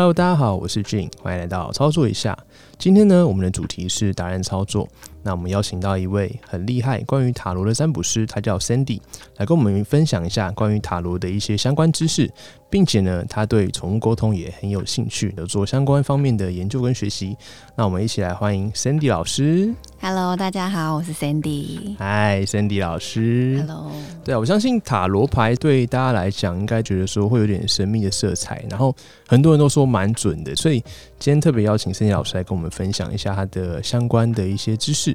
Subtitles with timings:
[0.00, 2.34] Hello，大家好，我是 Jin，欢迎来到操作一下。
[2.78, 4.88] 今天呢，我们的主题是达人操作。
[5.22, 8.98] 那我们邀请到一位很厉害关于塔罗的占卜师，他叫 Sandy，
[9.36, 12.32] 来跟我们分享一下关于塔罗的一些相关知识，
[12.70, 17.36] 并且呢，他对宠物沟通也很有兴趣，有做相关方面的研究跟学习。
[17.74, 19.74] 那我们一起来欢迎 Sandy 老师。
[20.00, 21.96] Hello，大家好，我是 Sandy。
[21.98, 23.58] 嗨，Sandy 老师。
[23.58, 23.90] Hello，
[24.24, 28.94] 对啊，我相信塔罗牌对大家来讲，应该觉得说会有点神秘的色彩，然后
[29.26, 30.80] 很多人都说蛮准的，所以
[31.18, 35.14] 今天特别邀请 Sandy 老师来跟我们分享一下他的相关的一些知识。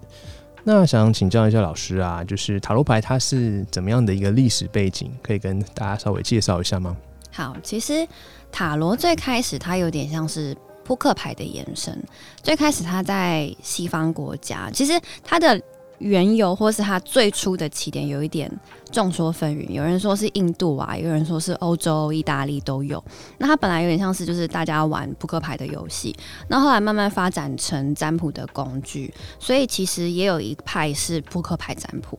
[0.68, 6.98] 那想请教一下老师啊，就是塔罗牌它是怎么样的一个历史背景，可以跟大家稍微介绍一下吗？
[7.36, 8.08] 好，其实
[8.50, 10.56] 塔罗最开始它有点像是
[10.86, 12.02] 扑克牌的延伸。
[12.42, 15.62] 最开始它在西方国家，其实它的
[15.98, 18.50] 缘由或是它最初的起点有一点
[18.90, 23.04] 众说纷纭，有人说是印度啊，有人说是欧洲、意大利都有。
[23.38, 26.16] 那它本来有点像是就是大家玩扑克牌的游戏，
[26.48, 32.18] 那后来慢慢发展成占卜的工具，所以其实也有一派是扑克牌占卜。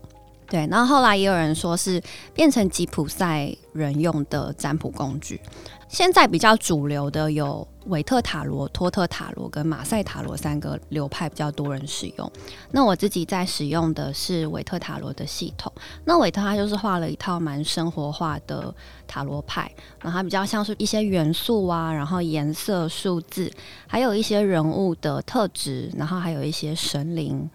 [0.48, 2.00] 对，然后后来也有人说是
[2.34, 5.40] 变成吉普赛人用的占卜工具。
[5.88, 12.32] 现在比较主流的有韦特塔罗、托特塔罗跟马赛塔罗三个流派比较多人使用。
[12.72, 15.72] 那我自己在使用的是韦特塔罗的系统。
[16.04, 18.74] 那韦特他就是画了一套蛮生活化的
[19.06, 23.48] 塔罗牌，然后它比较像是一些元素啊，然后颜色、数字，
[23.86, 27.48] 还有一些人物的特质，然后还有一些神灵。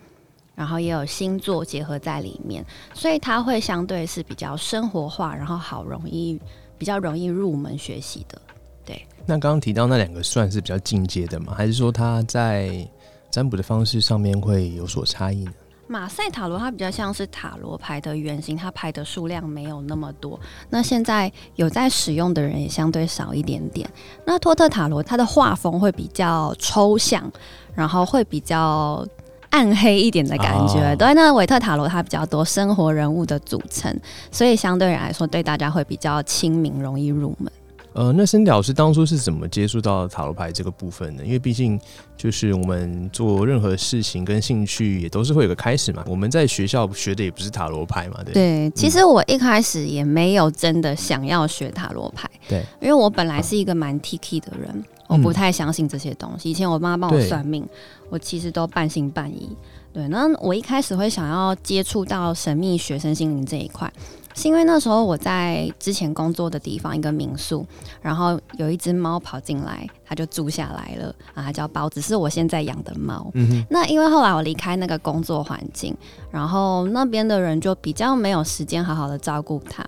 [0.55, 6.39] 然后也有星座结合在里面，所以它会相对是比较生活化，然后好容易
[6.77, 8.41] 比较容易入门学习的。
[8.83, 11.53] 对那刚刚提到那两个算是比较进阶的吗？
[11.55, 12.87] 还是说它在
[13.29, 15.53] 占卜的方式上面会有所差异呢？
[15.87, 20.39] 马赛塔罗它比较像是塔罗牌的原型，它牌的数量没有那么多。
[20.69, 23.89] 那现在有在使用的人也相对少一点点。
[24.25, 27.29] 那托特塔罗它的画风会比较抽象，
[27.75, 29.05] 然后会比较
[29.51, 30.79] 暗黑一点的感觉。
[30.79, 33.95] 哦对，那维特塔罗它比较多生活人物的组成，
[34.31, 37.51] 所以相对来说对大家会比较亲民，容易入门。
[37.93, 41.23] 呃，那森迪老师当初是怎么接触到塔罗牌这个部分呢？
[41.25, 41.77] 因为毕竟
[42.15, 46.01] 就是我们做任何事情跟兴趣也都是会有个开始嘛。
[46.07, 56.49] 我们在学校学的也不是塔罗牌嘛，对对，其实我一开始也没有真的想要学塔罗牌，对，因为我本来是一个蛮 T K 的人，我不太相信这些东西。
[56.49, 57.67] 以前我妈帮我算命，
[58.09, 59.55] 我其实都半信半疑。
[59.93, 63.91] 对，那我一开始会想要接触到神秘学、身心灵这一块，
[64.33, 67.65] 是因为那时候我在之前工作的地方一个民宿，
[68.01, 73.29] 然后有一只猫跑进来，它就住下来了，啊，它叫包子，是我现在养的猫。
[73.69, 75.93] 那因为后来我离开那个工作环境，
[76.31, 79.85] 然后那边的人就比较没有时间好好的照顾它，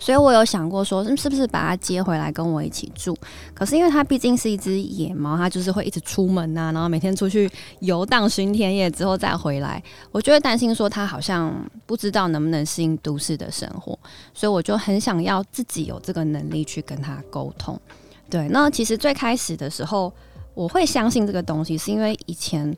[0.00, 3.16] 所以我有想过说，是不是把它接回来跟我一起住？
[3.54, 7.50] 可是因为它毕竟是一只野猫，它就是会一直出门呐、然后每天出去
[7.80, 11.54] 游荡巡田野之后再回来，我就会担心说它好像
[11.86, 13.98] 不知道能不能适应都市的生活，
[14.34, 17.80] 所以我就很想要自己有这个能力去跟它沟通。
[18.28, 20.12] 对，那其实最开始的时候，
[20.54, 22.76] 我会相信这个东西，是因为以前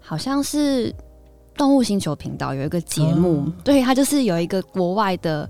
[0.00, 0.94] 好像是
[1.56, 5.48] 动物星球频道有一个节目，对，它就是有一个国外的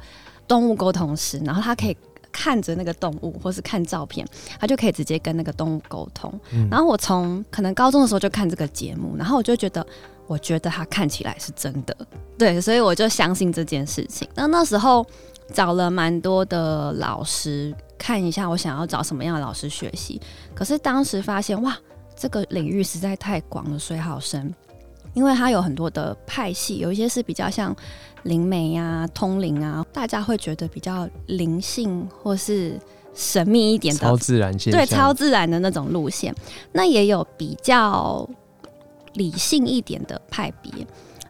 [0.49, 1.97] 动物沟通师，然后他可以
[2.32, 4.27] 看着那个动物或是看照片，
[4.59, 6.32] 他就可以直接跟那个动物沟通。
[6.53, 9.87] 嗯然后我从可能高中的时候就看这个节目，然后我就觉得。
[10.27, 11.94] 我觉得他看起来是真的，
[12.38, 14.27] 对，所以我就相信这件事情。
[14.34, 15.05] 那那时候
[15.53, 20.19] 找了蛮多的老师看一下，我想要找什么样的老师学习。
[20.55, 21.76] 可是当时发现，哇，
[22.17, 24.50] 这个领域实在太广了，水好深，
[25.14, 27.75] 因为它有很多的派系，有一些是比较像
[28.25, 32.78] 灵媒啊、通灵啊，大家会觉得比较灵性或是
[33.14, 36.34] 神秘一点的超自然现，对，超自然的那种路线。
[36.72, 38.28] 那也有比较
[39.14, 40.70] 理性一点的派别。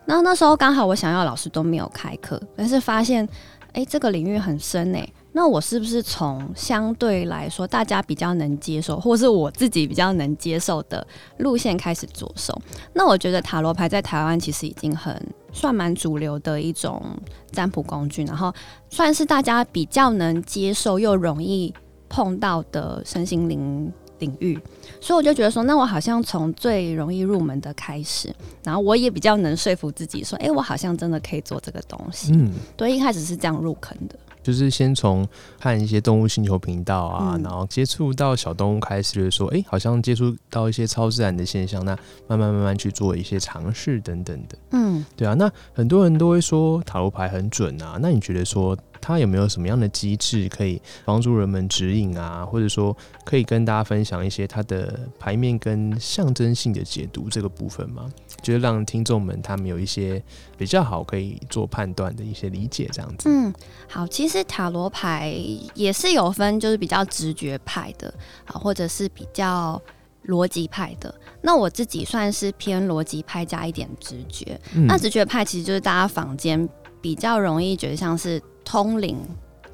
[0.07, 3.29] 那那时候刚好我想要老师都没有开课，但是发现，
[3.73, 11.05] 哎、这个领域很深哎、那我是不是从相对来说大家比较能接受，或是我自己比较能接受的
[11.39, 12.57] 路线开始着手？
[12.93, 15.21] 那我觉得塔罗牌在台湾其实已经很
[15.53, 17.03] 算蛮主流的一种
[17.51, 18.55] 占卜工具，然后
[18.89, 21.75] 算是大家比较能接受又容易
[22.09, 24.57] 碰到的身心灵领域，
[25.01, 28.33] 所以我就觉得说，那我好像从最容易入门的开始，
[28.63, 32.31] 然后我也比较能说服自己说，哎、我好像真的可以做这个东西。
[32.33, 34.17] 嗯，对，一开始是这样入坑的。
[34.45, 35.27] 就是先从
[35.59, 41.97] 看一些动物星球频道啊，嗯然后接触到小动物开始，就是说，哎、好像接触到一些超自然的现象，那
[42.29, 44.57] 慢慢慢慢去做一些尝试等等的。
[44.73, 58.11] 嗯，对啊，那很多人都会说塔罗牌很准啊，那你觉得说它有没有什么样的机制可以帮助人们指引啊，或者说可以跟大家分享一些它的牌面跟象征性的解读这个部分吗？
[58.41, 60.23] 就是让听众们他们有一些
[60.57, 63.29] 比较好可以做判断的一些理解，这样子。
[63.29, 63.53] 嗯，
[63.89, 65.35] 好，其实塔罗牌
[65.75, 68.13] 也是有分，就是比较直觉派的，
[68.47, 69.81] 啊，或者是比较
[70.27, 71.15] 逻辑派的。
[71.43, 74.59] 那我自己算是偏逻辑派加一点直觉。
[74.73, 76.67] 嗯那直觉派其实就是大家坊间
[77.01, 79.19] 比较容易觉得像是通灵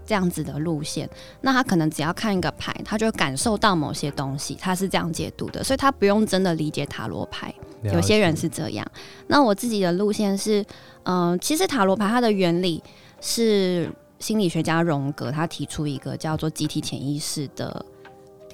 [0.04, 1.08] 这样子的路线。
[1.40, 7.54] 那他可能只要看一个牌，他就感受到某些东西，他是这样解读的，所以他不用真的理解塔罗牌。
[7.82, 8.86] 有些人是这样。
[9.26, 10.62] 那我自己的路线是，
[11.04, 12.82] 嗯、其实塔罗牌它的原理
[13.22, 17.82] 是心理学家荣格他提出一个叫做集体潜意识的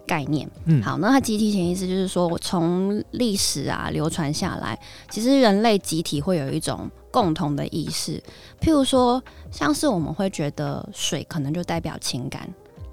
[0.07, 0.49] 概念。
[0.67, 4.79] 嗯好，那它集体潜意识就是说，我从历史啊流传下来，
[5.11, 8.23] 其实人类集体会有一种共同的意识，
[8.61, 12.47] 譬如说，像是我们会觉得水可能就代表情感，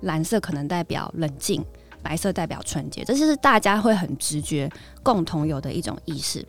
[0.03, 1.61] 蓝色可能代表冷静。
[2.01, 4.71] 白色代表纯洁，这就是大家会很直觉
[5.01, 6.45] 共同有的一种意识。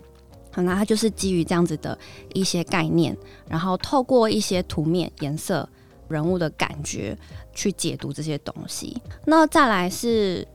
[0.52, 1.98] 好那它就是基于这样子的
[2.32, 3.16] 一些概念，
[3.48, 5.68] 然后透过一些图面、颜色、
[6.06, 7.16] 人物的感觉
[7.52, 9.00] 去解读这些东西。
[9.24, 10.46] 那再来是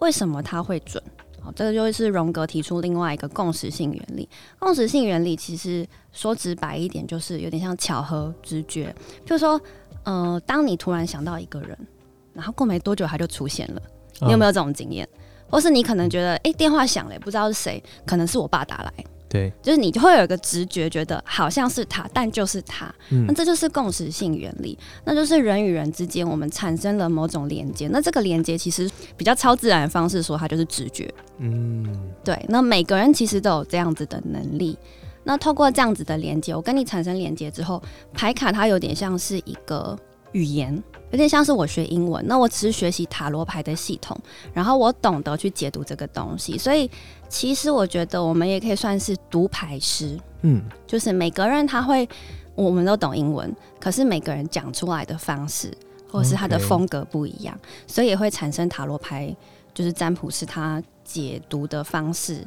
[0.00, 1.02] 为什么它会准？
[1.42, 4.26] 好，这个就是荣格提出另外一个共识性原理。
[4.58, 8.92] 共识性原理其实说直白一点，就是有点像巧合直觉。
[9.24, 9.60] 就是说，
[10.04, 11.76] 呃，当你突然想到一个人，
[12.32, 13.82] 然后过没多久他就出现了。
[14.22, 14.50] 你有没有？
[14.50, 15.06] 这种经验？
[15.50, 18.92] 或是你可能觉得，哎、电话响了，不知道是谁，可能是我爸打来，
[19.28, 22.92] 对，就是你就会有一个直觉，觉得好像是他，但就是他。
[23.10, 27.86] 嗯那这就是共识性原理，那就是人与人之间我们产生了某种连接。
[27.88, 31.12] 那这个连接其实比较超自然的方式说，它就是直觉。
[31.38, 34.76] 嗯，对，那每个人其实都有这样子的能力。
[35.28, 37.82] 那透过这样子的连接，我跟你产生连接之后，
[38.14, 39.98] 牌卡它有点像是一个
[40.30, 40.80] 语言，
[41.10, 44.16] 有点像是我学英文，那我只是学习塔罗牌的系统，
[44.54, 46.56] 然后我懂得去解读这个东西。
[46.56, 46.88] 所以
[47.28, 52.08] 其实我觉得我们也可以算是读牌师，嗯，就是每个人他会，
[52.54, 55.76] 我们都懂英文，可是每个人讲出来的方式
[56.08, 57.58] 或是他的风格不一样
[57.88, 59.34] 所以也会产生塔罗牌
[59.74, 62.46] 就是占卜师他解读的方式，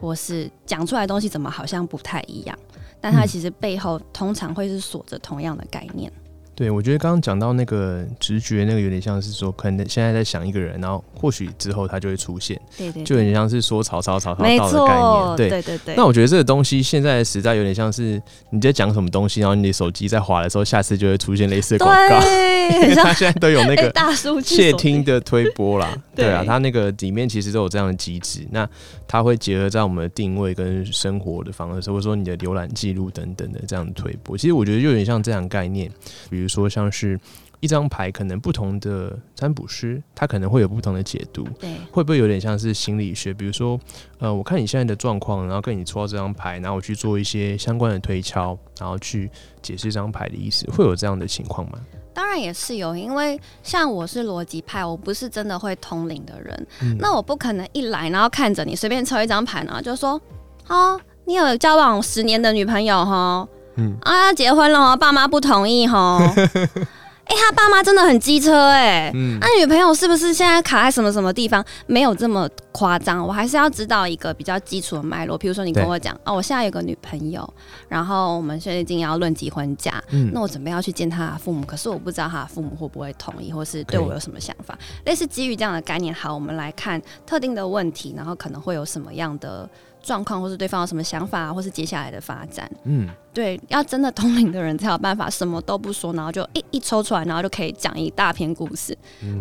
[0.00, 2.58] 或是讲出来的东西怎么好像不太一样，
[3.00, 6.10] 但它嗯其实背后通常会是锁着同样的概念。
[6.52, 15.00] 对，我觉得刚刚讲到那个直觉，那个有点像是说，可能现在在想一个人，然后或许之后他就会出现，对对就有点像是说曹操，曹操没到的概念。
[15.00, 15.94] 错，对，对对对。
[15.96, 18.20] 那我觉得这个东西现在的时代有点像是
[18.50, 22.20] 你在讲什么东西，然后你的手机在滑的时候，下次就会出现类似的广告。
[22.20, 28.68] 对，很像它现在都有那个 大数据窃听的推播啦，对 对啊，他那个里面其实都有这样的机制，那
[29.10, 34.38] 它会结合在我们的定位跟生活的方式，或者说你的浏览记录等等的这样的推播。
[34.38, 35.90] 其实我觉得就有点像这样概念，
[36.30, 37.18] 比如说像是
[37.58, 43.34] 一张牌，可能不同的占卜师他可能会有不同的解读，对会不会有点像是心理学？
[43.34, 43.76] 比如说，
[44.20, 49.28] 呃，我看你现在的状况，然后跟你抽到这张牌，然后我去做一些相关的推敲，然后去
[49.60, 51.80] 解释这张牌的意思，会有这样的情况吗？
[52.12, 56.96] 当然也是有，因为像我是逻辑派，我不是真的会通灵的人，嗯。
[56.98, 60.20] 那我不可能一来然后看着你随便抽一张牌，然后就说，
[60.68, 63.96] 哦，你有交往十年的女朋友哈，嗯。
[64.02, 66.20] 啊要结婚了哦，爸妈不同意哈，
[67.30, 71.64] 哎、他爸妈真的很机车哎、嗯那、女朋友是不是现在卡在什么什么地方？
[71.86, 75.38] 没有这么夸张，我还是要知道一个比较基础的脉络。
[75.38, 77.48] 比如说，你跟我讲，哦，我现在有个女朋友，
[77.88, 84.76] 然后我们最近要论及婚嫁，嗯那我准备要去见他的父母，可是我不知道他的父母会不会同意，或是对我有什么想法。
[85.04, 89.70] 类似基于这样的概念，好，我们来看特定的问题，然后可能会有什么样的
[90.10, 92.68] 状况，或是对方有什么想法，或是接下来的发展。
[92.82, 93.08] 嗯。
[93.32, 98.96] 对，要真的通灵的人才有办法什么都不说，然后就一一抽出来，然后就可以讲一大篇故事，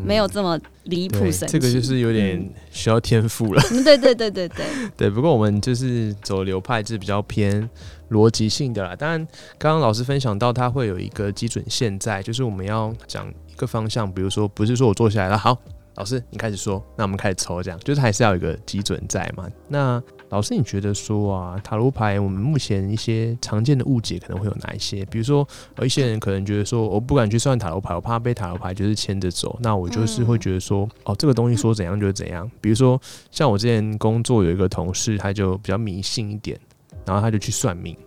[0.05, 1.53] 没有这么离谱，神奇。
[1.53, 3.61] 这个就是有点需要天赋了。
[3.71, 7.67] 嗯，对对对对对， 对，不过我们就是走流派是比较偏
[8.11, 8.95] 逻辑性的啦。
[8.95, 15.57] 当然，刚刚老师分享到，他会有一个基准线在，就是我们要讲一个方向，比如说不是说我坐下来了，好，
[15.95, 19.47] 老师你开始说，那我们开始抽，这样就是还是要有一个基准在嘛。
[19.67, 19.99] 那
[20.29, 25.03] 老师，你觉得说啊，塔罗牌我们目前一些常见的误解可能会有哪一些？
[25.05, 29.57] 比如说，有一些人可能觉得说，我不敢去算塔罗牌，我怕被塔罗牌就是牵着走。
[29.62, 32.50] 那我就是会觉得说，哦，这个东西说怎样就是怎样。
[32.62, 36.59] 比如说，像我之前工作有一个同事，他就比较迷信一点，
[37.05, 37.98] 然后他就去算命。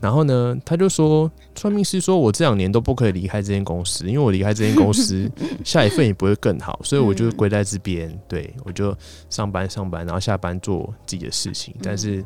[0.00, 5.30] 然后呢，他就说，算命师说我这两年都不可以离开这间公司，因为我离开这间公司，
[5.62, 8.96] 下一份也不会更好，所以我就归在这边，对我就
[9.28, 11.74] 上班上班，然后下班做自己的事情。
[11.82, 12.24] 但是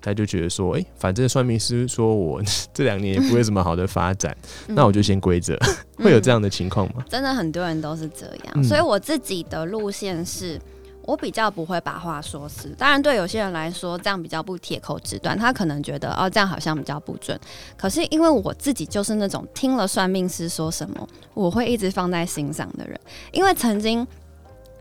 [0.00, 2.42] 他就觉得说，哎，反正算命师说我
[2.74, 4.36] 这两年也不会什么好的发展，
[4.68, 5.58] 那我就先归着。
[5.96, 7.02] 会有这样的情况吗？
[7.08, 10.60] 真的很多人都是这样，所以我自己的路线是。
[11.06, 17.38] 我比较不会把话说死，当然对有些人来说这样比较不铁口直断，他可能觉得哦这样好像比较不准。
[17.76, 23.00] 可是因为我自己就是那种听了算命师说什么，我会一直放在心上的人。
[23.30, 24.06] 因为曾经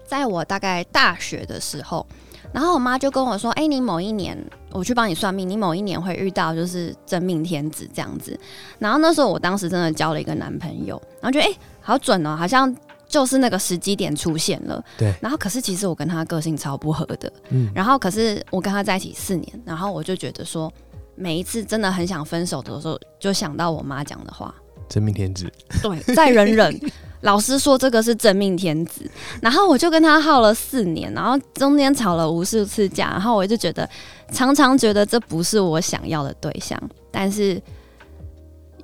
[0.05, 2.05] 在我大概大学的时候，
[2.51, 4.37] 然后我妈就跟我说：“哎，你某一年
[4.71, 8.39] 我去帮你算命，你某一年会遇到就是真命天子这样子。”
[8.79, 12.75] 然后那时候我当时真的交了一个男朋友，然后觉得哎好准哦，好像。
[13.15, 15.15] 就是那个时机点出现了，对。
[15.21, 17.71] 然后可是其实我跟他个性超不合的，嗯。
[17.73, 20.69] 然后可是我跟他在一起四年，然后我就觉得说，
[21.15, 24.53] 每一次真的很想分手的时候，就想到我妈讲的话
[24.89, 25.49] ：“真命天子。”
[25.81, 26.77] 对，再忍忍。
[27.21, 29.09] 老师说这个是真命天子，
[29.41, 33.89] 然后我就跟他耗了四年，然后中间吵了无数次架，然后我就觉得
[34.29, 36.77] 常常觉得这不是我想要的对象，
[37.09, 37.61] 但是。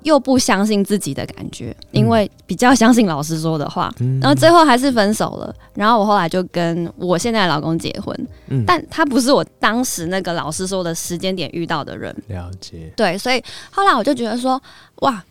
[0.04, 5.56] 又不相信自己的感觉，因为比较相信老师说的话，然后最后还是分手了。
[5.76, 8.28] 然后我后来就跟我现在的老公结婚，
[8.66, 12.16] 但他不是我当时那个老师说的时间点遇到的人。
[12.28, 14.62] 了解，对，所以后来我就觉得说，
[14.98, 15.24] 哇，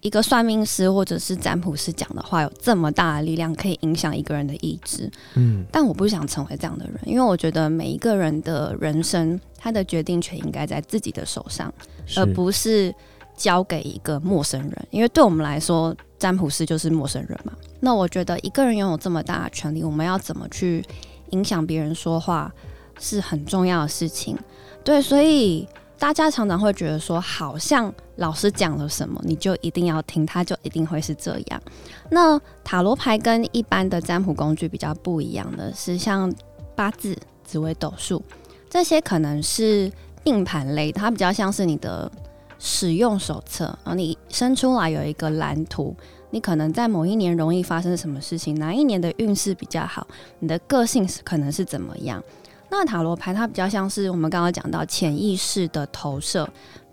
[0.00, 5.10] 一个算命师或者是占卜师讲的话有这么大的力量，可以影响一个人的意志。
[5.34, 11.74] 嗯，但我不想成为这样的人，因为我觉得每一个人的人生，他的决定权应该在自己的手上，
[12.16, 12.94] 而不是。
[13.36, 17.52] 交给一个陌生人，因为对我们来说，占卜师就是陌生人嘛。
[17.80, 20.82] 那我觉得一个人拥有这么大的权利，我们要怎么去
[21.30, 22.50] 影响别人说话，
[22.98, 24.36] 是很重要的事情。
[24.82, 31.62] 对，所以大家常常会觉得说，好像老师讲了什么，你就一定要听，他就一定会是这样。
[32.10, 36.32] 那塔罗牌跟一般的占卜工具比较不一样的是，像
[36.74, 37.14] 八字、
[37.44, 38.24] 紫微斗数
[38.70, 39.92] 这些，可能是
[40.24, 42.10] 命盘类，它比较像是你的。
[42.58, 45.94] 使用手册啊，你生出来有一个蓝图，
[46.30, 50.06] 你可能在某一年容易发生什么事情，哪一年的运势比较好，
[50.38, 52.22] 你的个性是可能是怎么样？
[52.68, 56.48] 那塔罗牌它比较像是我们刚刚讲到潜意识的投射，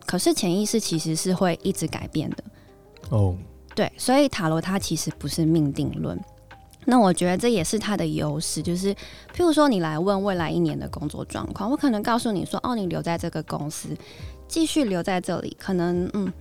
[0.05, 2.43] 可是潜意识其实是会一直改变的
[3.09, 3.35] 哦。
[3.73, 6.19] 对，所以塔罗它其实不是命定论。
[6.85, 8.93] 那我觉得这也是它的优势，就是
[9.33, 13.87] 譬如说你来问未来一年的工作状况，我可能告诉你说，哦，你留在这个公司。
[14.53, 16.31] 继续留在这里，可能嗯，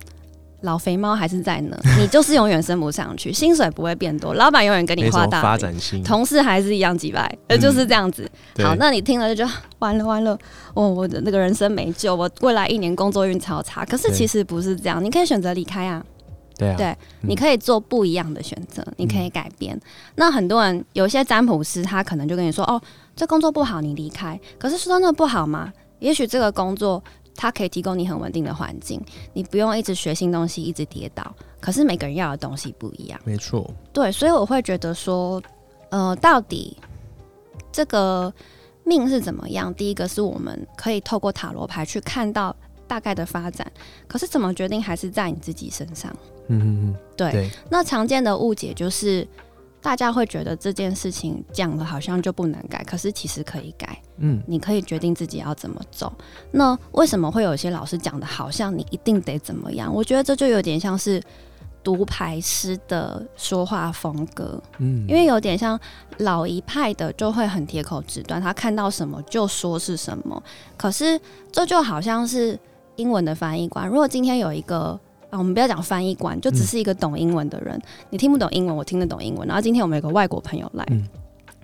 [0.61, 1.75] 老肥猫还是在呢。
[1.97, 8.29] 你就是永远升不上去，薪水不会变多，老板永远跟你画大发展性，同事还是一样几百，呃，就是这样子。
[8.61, 10.37] 好，那你听了就觉得完了完了，
[10.75, 13.83] 哦，我的那个人生没救，我未来一年工作运超差。
[13.83, 16.05] 可是其实不是这样，你可以选择离开啊。
[16.55, 19.75] 对啊，对，你可以做不一样的选择，你可以改变。
[20.17, 22.79] 那很多人有些占卜师，他可能就跟你说，哦，
[23.15, 24.39] 这工作不好，你离开。
[24.59, 25.73] 可是说真的不好吗？
[25.97, 27.03] 也许这个工作。
[27.35, 29.01] 它可以提供你很稳定的环境，
[29.33, 31.35] 你不用一直学新东西，一直跌倒。
[31.59, 33.69] 可是每个人要的东西不一样，没错。
[33.91, 35.41] 对，所以我会觉得说，
[35.89, 36.77] 呃，到底
[37.71, 38.33] 这个
[38.83, 39.73] 命是怎么样？
[39.73, 42.55] 第一个是我们可以透过塔罗牌去看到
[42.87, 43.71] 大概的发展，
[44.07, 46.13] 可是怎么决定还是在你自己身上。
[46.47, 47.49] 嗯嗯嗯，对。
[47.69, 49.27] 那常见的误解就是。
[49.83, 54.01] 大家会觉得这件事情讲了好像就不能改，可是其实可以改。
[54.17, 56.11] 嗯，你可以决定自己要怎么走。
[56.51, 59.93] 那为什么会有些老师讲的好像你一定得怎么样？
[59.93, 61.21] 我觉得这就有点像是
[61.83, 64.57] 独排师的说话风格。
[64.77, 65.77] 嗯，因为有点像
[66.19, 70.41] 老一派的就会很铁口直断，他看到什么就说是什么。
[70.77, 71.19] 可是
[71.51, 72.57] 这就好像是
[72.95, 74.97] 英文的翻译官，如果今天有一个。
[75.33, 77.81] 啊，我们不要讲翻译官，就只是一个懂英文的人。
[78.11, 79.47] 你听不懂英文，我听得懂英文。
[79.47, 80.85] 然后今天我们有个外国朋友来。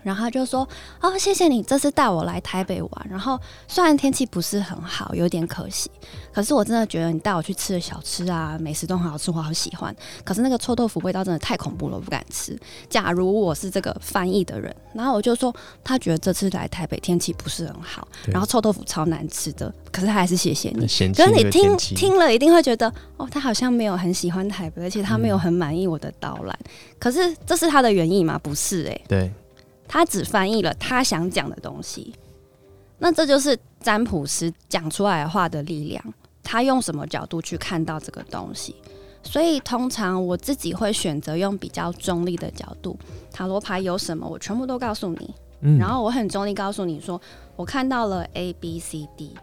[0.03, 0.67] 然后他就说
[1.01, 3.07] ：“哦，谢谢你这次带我来台北玩。
[3.09, 5.89] 然后虽然天气不是很好，有点可惜，
[6.33, 9.95] 可是我真的觉得你带我去吃的小吃啊，美食都很好吃，我好喜欢。
[10.23, 12.57] 可是那个臭豆腐味道真的太恐怖了，我不敢吃。
[12.89, 15.53] 假如我是这个翻译的人，然后我就说
[15.83, 20.81] 他觉得这次来台北天气不是很好，然后臭豆腐超难吃的，可是他还是谢谢你。
[21.13, 26.57] 可是你听听了一定会觉得，哦，他好像没有很喜欢台北，而且他没有很满意我的导览。
[26.99, 28.39] 可是这是他的原意吗？
[28.41, 29.31] 不是，哎，对。”
[29.89, 32.13] 他只翻译了他想讲的东西，
[32.99, 38.75] 那这就是占卜师讲出来的话的力量，他用什么角度去看到这个东西。
[39.21, 42.97] 所以通常我自己会选择用比较中立的角度，
[43.31, 45.33] 塔罗牌有什么，我全部都告诉你。
[45.61, 47.19] 嗯然后我很中立告诉你说，
[47.57, 49.35] 我看到了 A、B、C、D，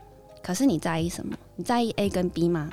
[0.42, 1.36] 可是你在意什么？
[1.56, 2.70] 你在意 A 跟 B 吗？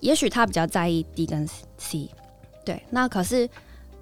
[0.00, 1.46] 也许他比较在意 D 跟
[1.78, 2.10] C，
[2.64, 2.82] 对。
[2.90, 3.48] 那可是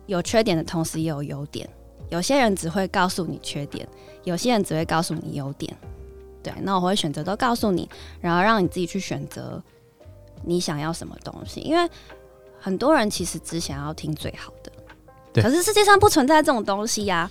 [0.06, 1.68] 有缺点的同时也有优点，
[2.10, 3.88] 有些人只会告诉你缺点，
[4.24, 5.74] 有些人只会告诉你优点。
[6.42, 7.88] 对，那我会选择都告诉你，
[8.20, 9.62] 然后让你自己去选择
[10.44, 11.90] 你想要什么东西，因为
[12.58, 17.30] 很多人其实只想要听最好的，可是世界上不存在这种东西呀、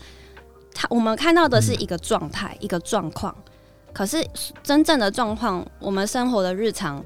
[0.74, 3.36] 他我们看到的是一个状态、一个状况，
[3.92, 4.24] 可是
[4.62, 7.04] 真正的状况，我们生活的日常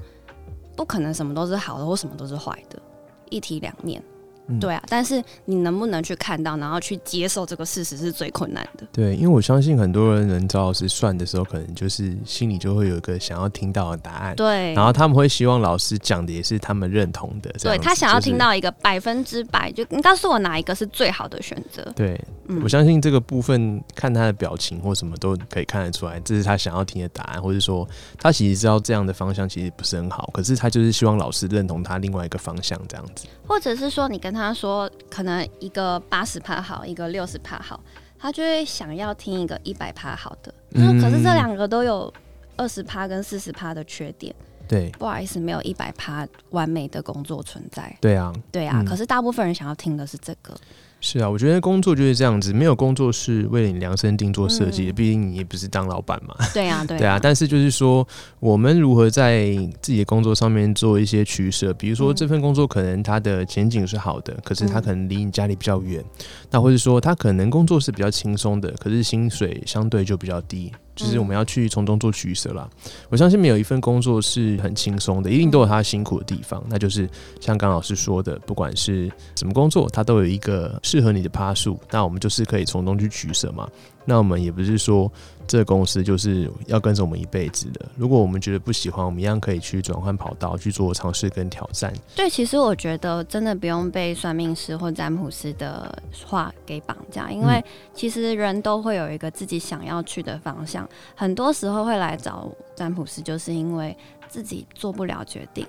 [0.75, 2.81] 不可能什么都是好的或什么都是坏的，
[3.29, 4.03] 一体两面。
[4.47, 8.85] 嗯对啊，但是你能不能去看到，然后去接受这个事实是最困难的。
[8.91, 21.81] 对，因为我相信很多人能找老师算的时候，可能就是心里就会有一个想要听到的答案，对，然后他们会希望老师讲的也是他们认同的，对他想要听到一个百分之百，就你告诉我哪一个是最好的选择。
[21.95, 27.87] 对，嗯我相信这个部分看他的表情或什么都可以看得出来，这是他想要听的答案，或者说
[28.19, 33.25] 他其实知道这样的方向其实不是很好，可是他就是希望老师认同他另外一个方向这样子。
[33.45, 37.79] 或者是说，你跟他说，可能一个八十趴好，一个六十趴好，
[38.17, 40.53] 他就会想要听一个一百趴好的。
[40.71, 42.11] 就是嗯可是这两个都有
[42.57, 44.33] 二十趴跟四十趴的缺点，
[44.67, 47.95] 对不好意思，没有一百趴完美的工作存在。
[48.01, 50.55] 对啊，对啊，嗯可是大部分人想要听的是这个。
[51.05, 56.33] 是啊，我觉得工作就是这样子，没有工作是为了你量身定做设计的，嗯毕竟你也不是当老板嘛。
[56.53, 58.07] 对啊，对对啊，但是就是说，
[58.39, 59.47] 我们如何在
[59.81, 62.15] 自己的工作上面做一些取舍，比如说嗯。
[62.15, 64.81] 这份工作可能它的前景是好的，可是它嗯。
[64.81, 66.01] 可能离你家里比较远，
[66.49, 72.69] 那或者说它可能工作是比较轻松的，可是薪水相对就比较低，就是我们要去从中做取舍啦。
[73.09, 77.09] 我相信没有一份工作是很轻松的，一定都有它辛苦的地方，那就是
[77.39, 83.67] 像刚老师说的，不管是什么工作，它都有一个适合你的趴数，那我们就是可以从中去取舍嘛。
[84.05, 85.11] 那我们也不是说
[85.47, 87.85] 这个公司就是要跟着我们一辈子的。
[87.95, 91.93] 如果我们觉得不喜欢，我们一样可以去转换跑道去做尝试跟挑战。
[92.15, 103.95] 对，其实我觉得真的不用被算命师或占卜师的话给绑架，因为其实人都会有一个自己想要去的方向，很多时候会来找占卜师，就是因为
[104.27, 105.65] 自己做不了决定。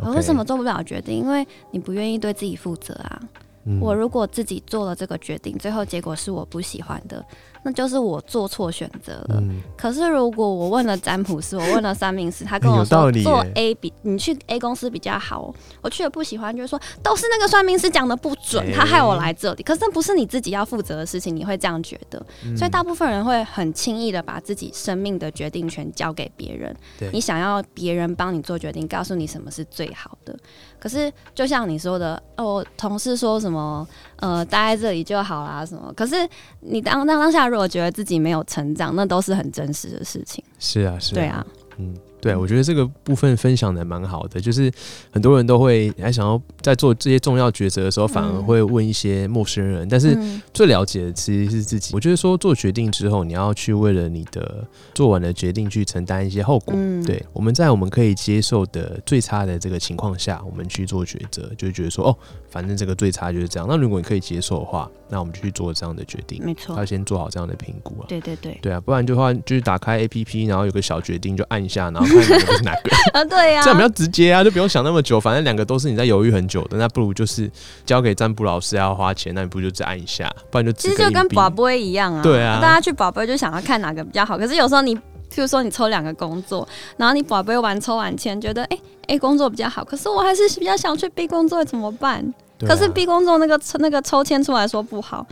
[0.00, 1.16] 我为什么做不了决定？
[1.16, 3.20] 因为你不愿意对自己负责啊。
[3.64, 7.22] 嗯我如果自己做了这个决定，最后结果是我不喜欢的，
[7.62, 9.40] 那就是我做错选择了。
[9.40, 19.62] 嗯，可是如果我问了占卜师，我问了算命师，他跟我说做 A 比你去 A 公司比较好哦，我去了不喜欢，就是说都是那个算命师讲的不准，哎他害我来这里。
[19.62, 26.74] 可是那不是你自己要负责的事情，你会这样觉得，嗯所以大部分人会很轻易的把自己生命的决定权交给别人。
[27.12, 30.36] 你想要别人帮你做决定，告诉你什么是最好的。
[30.78, 33.86] 可是就像你说的，哦，我同事说什么，
[34.16, 35.92] 呃，待在这里就好啦，什么？
[35.96, 36.16] 可是
[36.60, 40.42] 你当当当下如果觉得自己没有成长，那都是很真实的事情。
[40.58, 41.46] 是啊，是啊对啊，
[41.78, 44.70] 嗯，对，我觉得这个部分分享的蛮好的，就是
[45.10, 51.94] 很多人都会还想要在做这些重要抉择的时候，反而嗯会问一些陌生人，但是嗯最了解的其实是自己。
[51.94, 56.74] 我觉得说做决定之后，你要去为了你的做完的决定去承担一些后果。
[56.76, 62.16] 嗯，对，我们在我们可以接受的最差的这个情况下，我们去做抉择，就觉得说，哦，
[62.50, 63.66] 反正这个最差就是这样。
[63.68, 66.42] 那如果你可以接受的话，那我们就去做这样的决定。
[66.44, 68.06] 没错要，先做好这样的评估啊。
[68.08, 75.20] 对对对，对啊，不然的话就是打开 A P P，然后有个小决定就按一下，然后看哪个是哪个， 啊对呀、这样比较直接啊，就不用想那么久。
[75.20, 77.50] 反正两个都是你在犹豫很久的，那不如就是
[77.84, 84.98] 交给占卜老师要花钱，那你不如就只按一下，不然就其实就跟宝贝一样啊，对啊大家去宝贝就想要看哪个比较好，可是有时候你。
[85.30, 86.66] 譬如说你抽两个工作，
[86.96, 92.24] 然后你宝贝玩抽完签，觉得哎、A 工作比较好，可是我还是比较想去 B 工作，怎么办？
[92.62, 95.24] 啊可是 B 工作那个抽那个抽签出来说不好，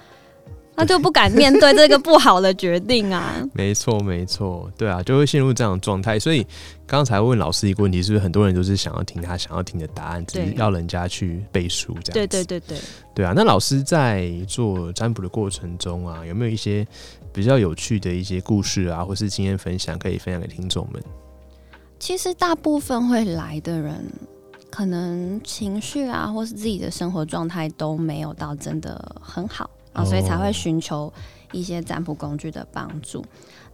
[0.77, 3.35] 那就不敢面对这个不好的决定啊。
[3.55, 6.19] 没错，没错，对啊，就会陷入这样的状态。
[6.19, 6.47] 所以
[6.87, 12.13] 刚才问老师一个问题，是不是很多人都是想要听他想要听的答案，只是要人家去背书这样子？
[12.13, 12.79] 对对对对，
[13.15, 13.33] 对啊。
[13.35, 16.87] 那老师在做占卜的过程中啊，有没有一些
[17.33, 21.03] 比较有趣的一些故事啊，或是经验分享可以分享给听众们？
[21.99, 24.05] 其实大部分会来的人，
[24.71, 31.13] 可能情绪啊，或是自己的生活状态都没有到真的很好啊，所以才会哦寻求
[31.53, 33.25] 一些占卜工具的帮助。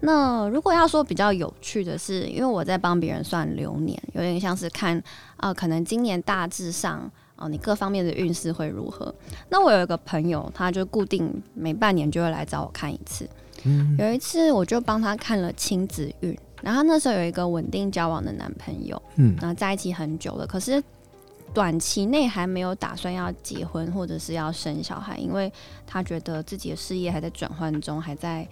[0.00, 4.96] 那如果要说比较有趣的是，因为我在帮别人算流年，有点像是看
[5.36, 9.12] 啊、呃可能今年大致上哦、你各方面的运势会如何。
[9.48, 13.28] 那我有一个朋友，他就固定每半年就会来找我看一次。
[13.64, 20.82] 嗯有一次我就帮他看了亲子运，然后那时候有一个稳定交往的男朋友，嗯然后在一起很久了，可是
[21.54, 25.52] 短期内还没有打算要结婚或者是要生小孩，因为
[25.86, 28.48] 他觉得自己的事业还在转换中，还在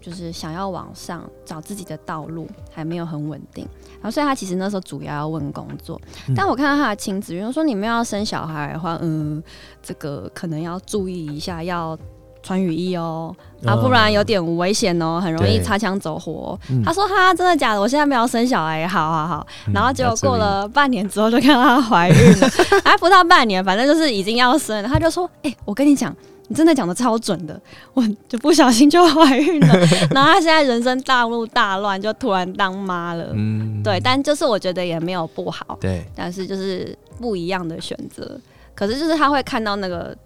[0.00, 3.64] 就是想要往上找自己的道路，还没有很稳定。
[3.94, 9.42] 然后所以他其实那时候主要要问工作，嗯但我看到他的亲子如果说你们要生小孩的话，嗯，
[9.82, 11.98] 这个可能要注意一下，要。
[12.42, 17.80] 穿雨衣哦，啊，不然有点危险哦，很容易擦枪走火哦、嗯他说：“哈，真的假的？
[17.80, 22.48] 我现在没有生小孩，好好好。”嗯然后结果过了半年之后，就看到她怀孕了，
[22.84, 24.88] 还不到半年，反正就是已经要生了。
[24.88, 26.14] 他就说：“哎、我跟你讲，
[26.48, 27.60] 你真的讲的超准的，
[27.94, 29.74] 我就不小心就怀孕了。
[30.10, 33.28] 然后她现在人生大路大乱，就突然当妈了。
[33.34, 38.38] 嗯对，但就是我觉得也没有不好，对但是就是不一样的选择。
[38.74, 40.16] 可是就是他会看到那个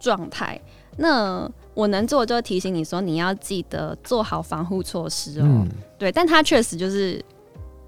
[0.00, 0.58] 状态，
[0.98, 5.44] 那我能做的就是提醒你说，你要记得做好防护措施哦。
[5.44, 7.24] 嗯对，但他确实就是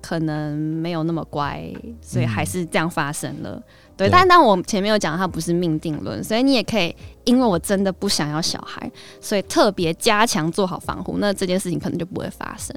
[0.01, 1.63] 可能没有那么乖，
[2.01, 3.63] 所以还是这样发生了。
[3.97, 6.95] 对，对但但我前面有讲，它不是命定论，所以你也可以，
[7.25, 12.75] 因为我真的不想要小孩，所以特别加强做好防护，那这件事情可能就不会发生。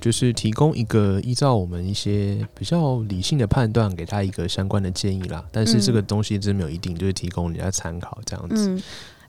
[0.00, 5.44] 就是提供一个依照我们一些比较理性的判断，给他一个相关的建议啦。
[5.52, 8.68] 但是这个东西真没有一定，就是提供人家参考这样子。
[8.68, 8.82] 嗯，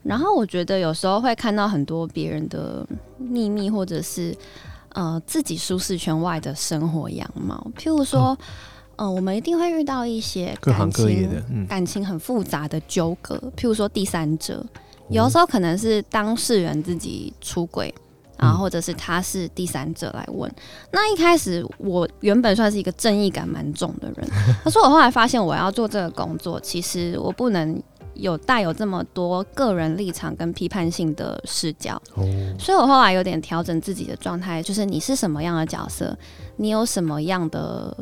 [0.04, 2.86] 然后我觉得有时候会看到很多别人的
[3.18, 4.36] 秘密，或者是
[4.90, 7.66] 呃自己舒适圈外的生活样貌。
[7.78, 8.38] 譬如说，
[8.98, 14.68] 呃，我们一定会遇到一些各行感情各业的，嗯，感情很复杂的纠葛，譬如说第三者，哦
[15.10, 17.94] 有时候可能是当事人自己出轨。
[18.38, 20.52] 啊，嗯或者是他是第三者来问。
[20.92, 24.28] 那一开始我原本算是一个正义感蛮重的人，
[24.66, 27.82] 可是我后来发现我要做这个工作，其实我不能
[28.16, 32.24] 有带有这么多个人立场跟批判性的视角，哦，
[32.60, 36.16] 所以我后来有点调整自己的状态，就是你是什么样的角色，
[36.58, 37.96] 你有什么样的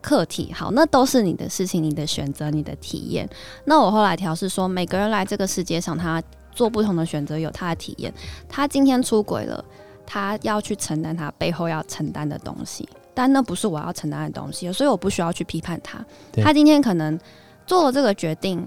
[0.00, 3.28] 课题，好，那都是你的事情、你的选择、你的体验。
[3.64, 8.12] 那我后来调试说，每个人来这个世界上，他做不同的选择，有他的体验。
[8.48, 9.64] 他今天出轨了，
[10.06, 16.04] 他要去承担他背后要承担的东西，但那不是我要承担的东西，所以我不需要去批判他。
[16.42, 17.18] 他今天可能
[17.66, 18.64] 做了这个决定，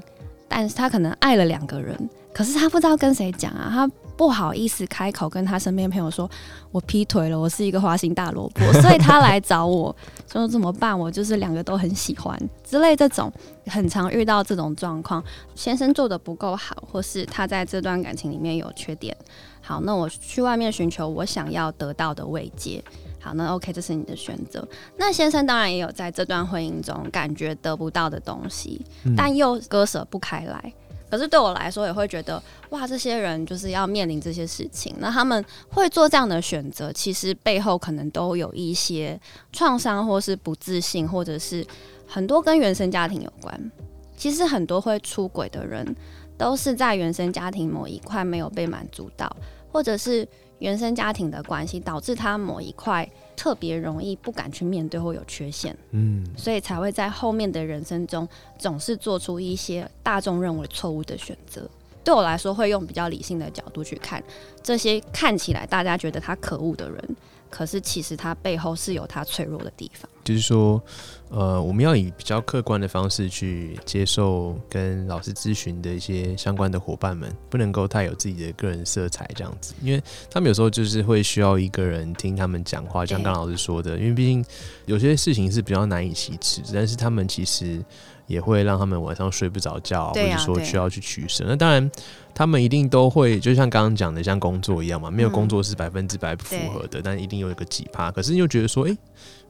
[0.48, 6.30] 但是他可能爱了两个人，可是他不知道跟谁讲啊，他不好意思开口跟他身边朋友说，
[6.72, 9.96] 我劈腿了，我是一个花心大萝卜， 所以他来找我
[10.30, 10.98] 说怎么办？
[10.98, 13.32] 我就是两个都很喜欢之类这种，
[13.68, 19.16] 很常遇到这种状况，先生做的不够好，或是他在这段感情里面有缺点。
[19.62, 22.84] 好，那我去外面寻求我想要得到的慰藉。
[23.20, 24.66] 好，那 OK，这是你的选择。
[24.98, 30.74] 那先生当然也有在这段婚姻中感觉得不到的东西，嗯但又割舍不开来。
[31.10, 39.20] 可是对我来说，也会觉得哇，这些人就是要面临这些事情，那他们会做这样的选择，其实背后可能都有一些
[39.52, 41.66] 创伤，或是不自信，或者是
[42.08, 43.72] 很多跟原生家庭有关。
[44.18, 45.96] 其实很多会出轨的人，
[46.38, 49.34] 都是在原生家庭某一块没有被满足到，
[49.72, 50.28] 或者是
[50.60, 53.08] 原生家庭的关系导致他某一块
[53.38, 55.74] 特别容易不敢去面对或有缺陷。
[55.92, 58.28] 嗯，所以才会在后面的人生中
[58.60, 61.70] 总是做出一些大众认为错误的选择。
[62.04, 64.24] 对我来说，会用比较理性的角度去看
[64.64, 67.16] 这些看起来大家觉得他可恶的人，
[67.50, 70.10] 可是其实他背后是有他脆弱的地方。
[70.24, 70.82] 就是说，
[71.30, 84.44] 呃，我们要以比较客观的方式去接受跟老师咨询的一些相关的伙伴们，不能够太有自己的个人色彩这样子，因为他们有时候就是会需要一个人听他们讲话，像刚老师说的，因为毕竟
[84.86, 87.82] 有些事情是比较难以启齿，但是他们其实
[88.28, 91.46] 也会让他们晚上睡不着觉，啊或者说需要去取舍。
[91.48, 91.90] 那当然，
[92.36, 98.12] 他们一定都会，就像刚刚讲的，像工作一样嘛，没有嗯工作是百分之百不符合的，但一定有一个几趴。
[98.12, 98.96] 可是你又觉得说，诶，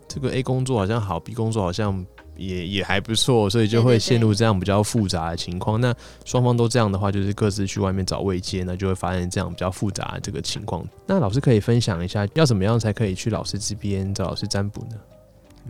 [0.07, 2.05] 这个 A 工作好像好，B 工作好像
[2.37, 5.81] 也也还不错，所以就会陷入这样比较复杂的情况。
[5.81, 10.87] 那双方都这样的话，就是各自去外面找慰藉，那就会发现这样比较复杂的这个情况。
[11.07, 14.95] 那老师可以分享一下，要怎么样才可以去老师这边找老师占卜呢？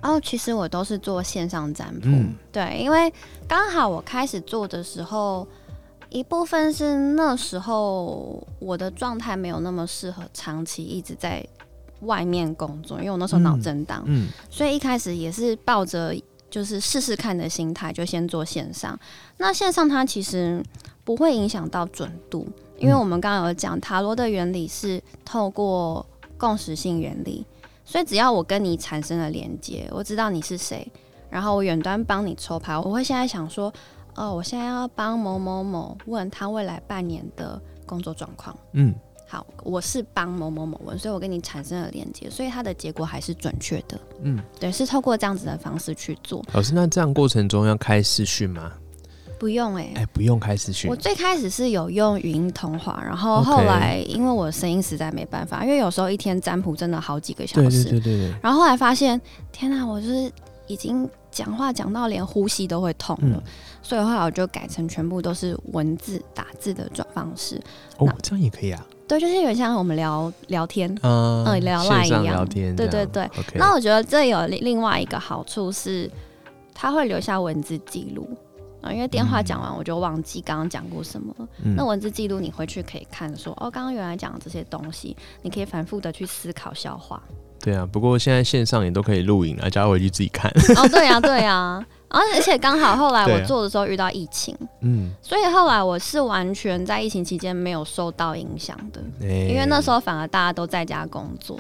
[0.02, 2.34] 哦，其实我都是做线上占卜，嗯。
[2.52, 3.12] 对，因为
[3.48, 5.48] 刚好我开始做的时候，
[6.10, 11.46] 一部分是那时候我的状态没有那么适合长期一直在
[12.02, 14.28] 外面工作，因为我那时候脑嗯震荡，嗯。
[14.50, 16.16] 所以一开始也是抱着
[16.50, 18.98] 就是试试看的心态，就先做线上。
[19.38, 20.64] 那线上它其实
[21.04, 23.00] 不会影响到准度，因为嗯。
[23.00, 26.06] 我们刚刚有讲塔罗的原理是透过
[26.38, 27.46] 共识性原理，
[27.90, 30.86] 所以只要我跟你产生了连接，我知道你是谁，
[31.30, 33.74] 然后我远端帮你抽牌，我会现在想说，
[34.14, 38.54] 哦，我现在要帮某某某问他未来半年的工作状况。
[38.74, 38.94] 嗯
[39.30, 43.98] 好，我是帮某某某问，所以我跟你产生了连接，所以他的结果还是准确的。
[44.22, 48.74] 嗯，对，是透过这样子的方式去做，老师，那这样过程中要开视讯吗？
[49.40, 50.96] 不用哎、哎、不用开视讯我。
[50.96, 59.20] 最开始是有用语音通话，然后后来因为我声音实在没办法，因为有时候一天占卜真的好几个小时，对对对对，然后后来发现，
[59.52, 60.32] 天哪，我就是
[60.68, 63.44] 已经讲话讲到连呼吸都会痛了，嗯
[63.84, 67.56] 所以后来我就改成全部都是文字打字的转方式。
[67.98, 68.86] 哦那，这样也可以啊。
[69.08, 70.94] 对，就是有点像我们聊聊天。
[71.04, 76.12] 嗯嗯聊赖一样上聊天对，对对那我觉得这有另另外一个好处是，
[76.74, 78.28] 它会留下文字记录。
[78.88, 81.48] 啊，因为电话讲完我就忘记刚刚讲过什么了。
[81.64, 87.22] 嗯那文字记录你回去可以看说，哦，刚刚原来讲的这些东西，你可以反复的去思考消化。
[87.60, 90.50] 对啊，不过现在线上也都可以录影啊，叫他回去自己看。
[90.76, 101.60] 哦，对啊、对啊、然 后而且刚好后来我做的时候遇到疫情，嗯，所以后来我是完全在疫情期间没有受到影响的，因因为那时候反而大家都在家工作。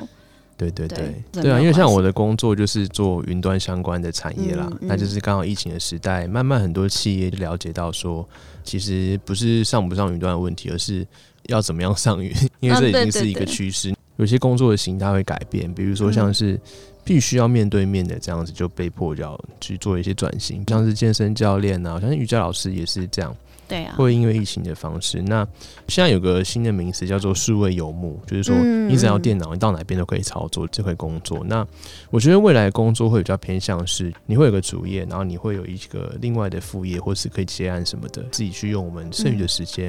[0.58, 8.28] 对对对对啊，因为像我的工作就是做云端相关的产业啦，嗯嗯那就是刚好疫情的时代，慢慢很多企业就了解到说，
[8.63, 11.06] 其实不是上不上云端的问题，而是
[11.43, 13.93] 要怎么样上云， 因为这已经是一个对对趋势。
[14.15, 16.60] 有些工作的形态会改变，比如说像嗯是
[17.04, 23.36] 必须要面对面的这样子，就被迫要去做一些转型，像是健身教练啊，像是瑜伽老师也是这样。
[23.67, 25.45] 对啊，会因为疫情的方式，那
[25.88, 31.43] 现在有个新的名词叫做数位游牧，就是说嗯你只要电脑，你到哪边都可以操作，就可以工作。
[31.45, 31.67] 那
[32.10, 39.86] 我觉得未来的工作会比较偏向是，你会有个主业，然后你会有一个另外的副业，或是可以接案什么的，自己去用我们剩余的时间，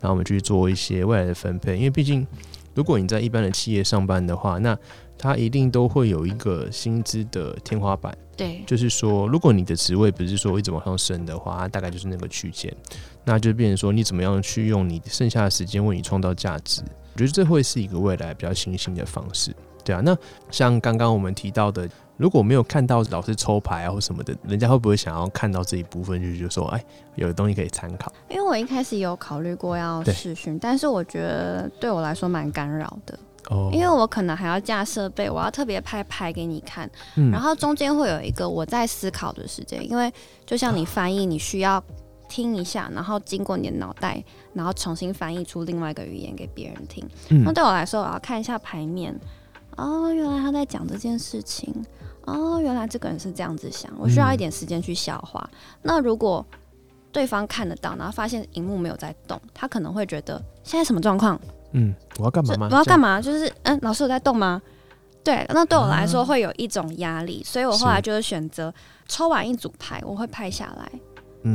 [0.00, 1.76] 然后我们去做一些未来的分配。
[1.76, 2.26] 因为毕竟，
[2.74, 4.78] 如果你在一般的企业上班的话，那
[5.18, 8.16] 它一定都会有一个薪资的天花板。
[8.36, 12.70] 对，就是说，如果你的职位不是说一直往上升的话，大概就是那个区间，
[13.26, 16.80] 那就变成说你怎么样去用你剩下的时间为你创造价值。
[17.12, 20.00] 我觉得这会是一个未来比较新兴的方式，对啊。
[20.04, 20.16] 那
[20.50, 26.84] 像刚刚我们提到的，如果没有看到老师抽牌啊或什么的，人家会不会想要看到这一部分，就是就说，哎，
[27.14, 28.12] 有的东西可以参考。
[28.28, 40.12] 因为我一开始有考虑过要试训，但是我觉得对我来说蛮干扰的，哦因为我可能还要架设备，我要特别拍牌给你看，嗯然后中间会有一个我在思考的时间，因为
[40.44, 41.82] 就像你翻译，你需要
[42.28, 47.04] 听一下，然后经过你的脑袋，然后重新翻译出另外一个语言给别人听。
[47.44, 49.14] 那嗯对我来说，我要看一下牌面，
[49.76, 51.74] 哦，原来他在讲这件事情，
[52.24, 55.48] 哦，原来这个人是这样子想，我需要一点时间去消化。
[55.82, 56.44] 那如果
[57.12, 61.40] 对方看得到，然后发现荧幕没有在动，他可能会觉得现在什么状况？
[61.72, 62.68] 嗯，我要干嘛吗？
[62.70, 63.20] 我要干嘛？
[63.20, 64.60] 就是嗯，老师有在动吗？
[65.24, 68.72] 对，那对我来说啊会有一种压力，所以我后来就是选择
[69.08, 70.88] 抽完一组牌，我会拍下来，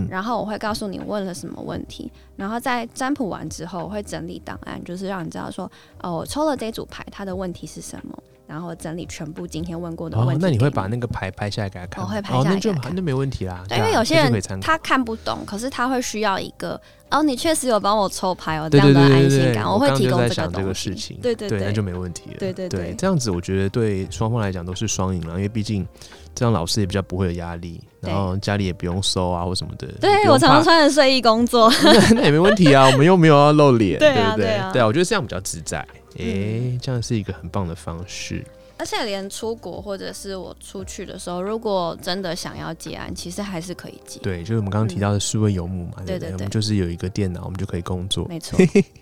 [0.09, 5.69] 然后我会告诉你问了什么问题，然后在占卜完之后，我会整理档案，就是让你知道说，
[6.01, 8.17] 哦，我抽了这组牌，他的问题是什么，
[8.51, 12.03] 然后整理全部今天问过的问题，哦那你会把那个牌拍下来给他看？
[12.03, 13.63] 我会拍下来哦，那就那没问题啦。
[13.71, 22.35] 因为有些人他看不懂，可是他会需要一个哦，你确实有帮我抽牌哦，这样的安心感，我会提供这东西个事情，对对对，那就没问题了。
[22.39, 25.87] 对对对这样子我觉得对双方来讲都是双赢了，因为毕竟
[26.35, 29.87] 这样老师也比较不会有压力，然后家里也不用收啊或什么的。
[30.01, 34.47] 对我常常穿着睡衣工作，那 那也没问题啊，我们又没有要露脸， 对啊不对？
[34.47, 35.87] 对啊对啊，我觉得这样比较自在。
[36.17, 38.43] 诶、嗯这样是一个很棒的方式。
[38.77, 44.19] 而且连出国或者是我出去的时候，如果真的想要结案，其实还是可以结。
[44.21, 46.29] 对，就是我们刚刚提到的数位游牧嘛，对不对？
[46.29, 48.25] 对我们就是有一个电脑，我们就可以工作。
[48.27, 48.57] 没错，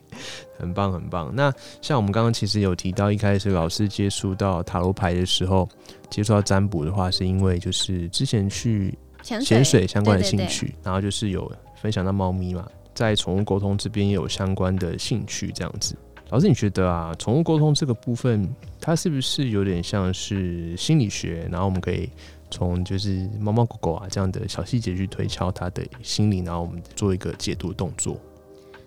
[0.60, 1.34] 很棒，很棒。
[1.34, 1.50] 那
[1.82, 5.66] 像我们刚刚其实有提到，一开始老师接触到塔罗牌的时候，
[6.10, 8.94] 接触到占卜的话，是因为就是之前去
[9.24, 11.50] 潜潜水相关的对对对兴趣，然后就是有
[11.82, 15.96] 分享到猫咪嘛，在宠物沟通这边也有相关的兴趣，这样子。
[16.30, 18.48] 老师，你觉得啊，宠物沟通这个部分，
[18.80, 21.48] 它是不是有点像是心理学？
[21.52, 22.08] 然后我们可以
[22.52, 28.16] 从就是猫猫狗狗啊这样的小细节去推敲它的心理，然后我们做一个解读动作。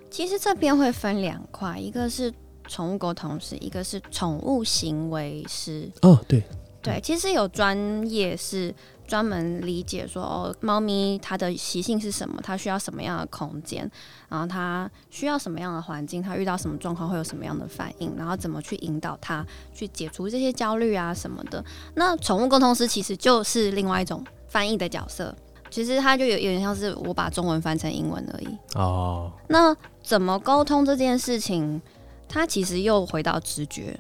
[0.08, 2.32] 其实这边会分两块，一个是
[2.68, 5.90] 宠物沟通师，一个是宠物行为师。
[6.02, 6.42] 哦，对，
[6.80, 7.76] 对，其实有专
[8.08, 8.72] 业是
[9.12, 13.86] 专门理解说，哦，猫咪它的习性是什么，它需要什么样的空间，
[14.30, 19.44] 然后它需要什么样的环境，它遇到什么状况会有什么样的反应，然后怎么去引导它
[19.74, 21.62] 去解除这些焦虑啊什么的。
[21.94, 25.36] 那宠物沟通师其实就是另外一种翻译的角色，
[25.68, 28.48] 其实它就有有点像是我把中文翻成英文而已。
[28.76, 31.82] 哦，那怎么沟通这件事情，
[32.26, 33.94] 它其实又回到直觉。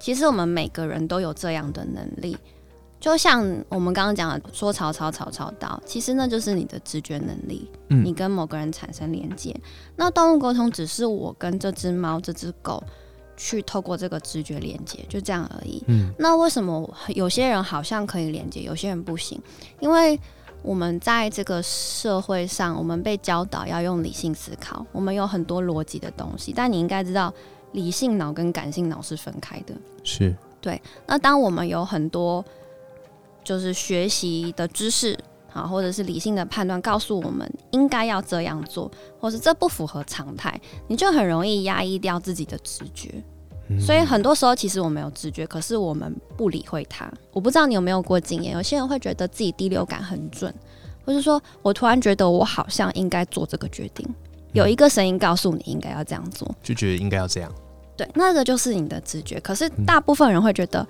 [0.00, 2.34] 其实我们每个人都有这样的能力，
[3.04, 9.54] 就像我们刚刚讲的，说曹操，曹操到，其实那就是你的直觉能力，嗯你跟某个人产生连接。
[9.94, 12.82] 那动物沟通只是我跟这只猫、这只狗
[13.36, 15.84] 去透过这个直觉连接，就这样而已。
[15.86, 19.38] 嗯，那为什么有些人好像可以连接，有些人不行？
[19.80, 20.18] 因为
[20.62, 27.30] 我们在这个社会上，我们被教导要用理性思考，我们有很多逻辑的东西，但你应该知道，
[27.72, 29.74] 理性脑跟感性脑是分开的。
[30.02, 32.42] 是，对那当我们有很多
[33.44, 35.16] 就是学习的知识
[35.52, 43.22] 啊，或者是理性的判断告诉我们应该要这样做，或是这不符合常态，你就很容易压抑掉自己的直觉。
[43.68, 47.10] 嗯所以很多时候其实我们有直觉，可是我们不理会它。
[47.32, 50.54] 我不知道你有没有过经验，有些人会觉得自己第六感很准，
[51.02, 54.06] 或是说我突然觉得我好像应该做这个决定，
[54.52, 56.54] 有一个声音告诉你应该要这样做。
[56.62, 57.50] 就觉得应该要这样。
[57.96, 59.40] 对，那个就是你的直觉。
[59.40, 60.86] 可是大部分人会觉得，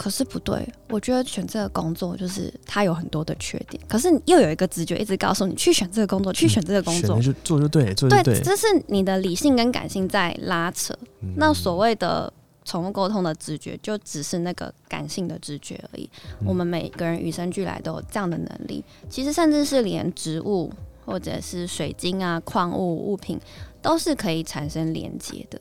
[0.00, 3.78] 可是不对，我觉得选这个工作就是它有很多的缺点。
[3.86, 7.20] 可是又有一个直觉一直告诉你去选这个工作，去选这个工作。
[7.20, 8.40] 就做就对了，做就对，对。
[8.40, 10.94] 这是你的理性跟感性在拉扯。
[11.20, 12.32] 嗯那所谓的
[12.64, 16.08] 宠物沟通的直觉，就只是那个感性的直觉而已。
[16.40, 18.82] 嗯我们每个人与生俱来都有这样的能力。
[19.10, 20.72] 其实甚至是连植物
[21.04, 23.38] 或者是水晶啊、矿物物品，
[23.82, 25.60] 都是可以产生连接的。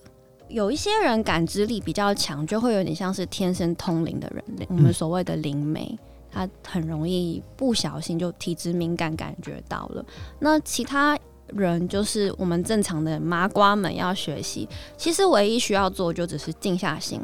[0.50, 5.98] 有一些人感知力比较强，就会有点像是天生通灵的人，我们所谓的灵媒，
[6.32, 10.04] 他很容易不小心就体质敏感感觉到了。
[10.40, 17.22] 那其他人就是我们正常的麻瓜们要学习，其实唯一需要做就只是静下心，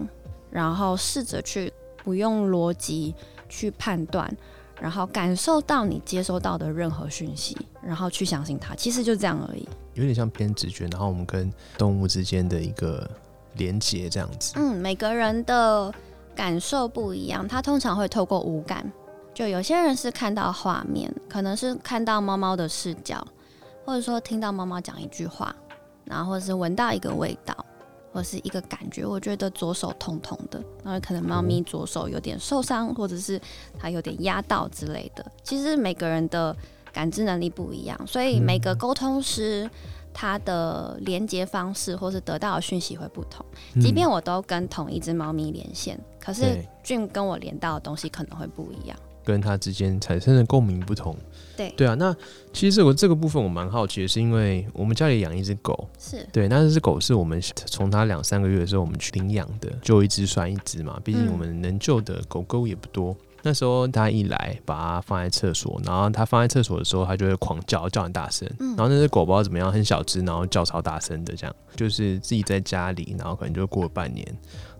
[0.51, 1.71] 然后试着去
[2.03, 3.13] 不用逻辑
[3.49, 4.31] 去判断，
[4.79, 9.67] 然后感受到你接收到的任何讯息，然后去相信它，其实就这样而已。
[9.95, 13.09] 有点像偏直觉，然后我们跟动物之间的一个
[13.55, 14.53] 连接这样子。
[14.55, 15.91] 嗯，每个人的
[16.35, 18.89] 感受不一样，他通常会透过五感，
[19.33, 23.25] 就有些人是看到画面，可能是看到猫猫的视角，
[23.85, 25.55] 或者说听到猫猫讲一句话，
[26.03, 27.65] 然后或者是闻到一个味道，
[28.11, 29.05] 或是一个感觉。
[29.05, 33.39] 我觉得左手痛痛的，然后可能猫咪左手有点受伤，或者是
[33.79, 35.25] 它有点压到之类的。
[35.41, 36.53] 其实每个人的
[36.95, 39.69] 感知能力不一样，所以每个沟通师。
[40.17, 43.45] 他的连接方式或是得到的讯息会不同，
[43.81, 48.97] 即便我都跟同一只猫咪连线，可是对俊跟我连到的东西可能会不一样。
[49.25, 51.13] 跟它之间产生的共鸣不同。
[51.57, 52.15] 对对啊，那
[52.53, 63.13] 其实我这个部分我蛮好奇的，是因为我们家里养一只狗，是，对，那这只狗是我们从它两三个月的时候我们去领养的，救一只算一只嘛，毕竟嗯我们能救的狗狗也不多。
[63.45, 68.49] 那时候他一来，把它放在厕所，然后他放在厕所的时候，他就会狂叫，叫很大声。
[68.59, 74.25] 嗯然后那只狗不知道怎么样，很小只，然后叫超大声的，这样就是自己在家里，然后可能就过了半年，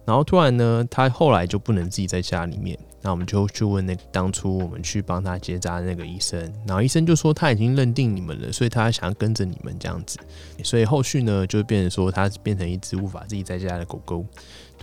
[0.04, 10.18] 然后突然呢，他后来就不能自己在家里面，那我们就去问那个当初我们去帮他结扎的那个医生，然后医生就说他已经认定你们了，所以他想要跟着你们这样子，
[10.64, 14.26] 所以后续呢就变成说他变成一只无法自己在家的狗狗。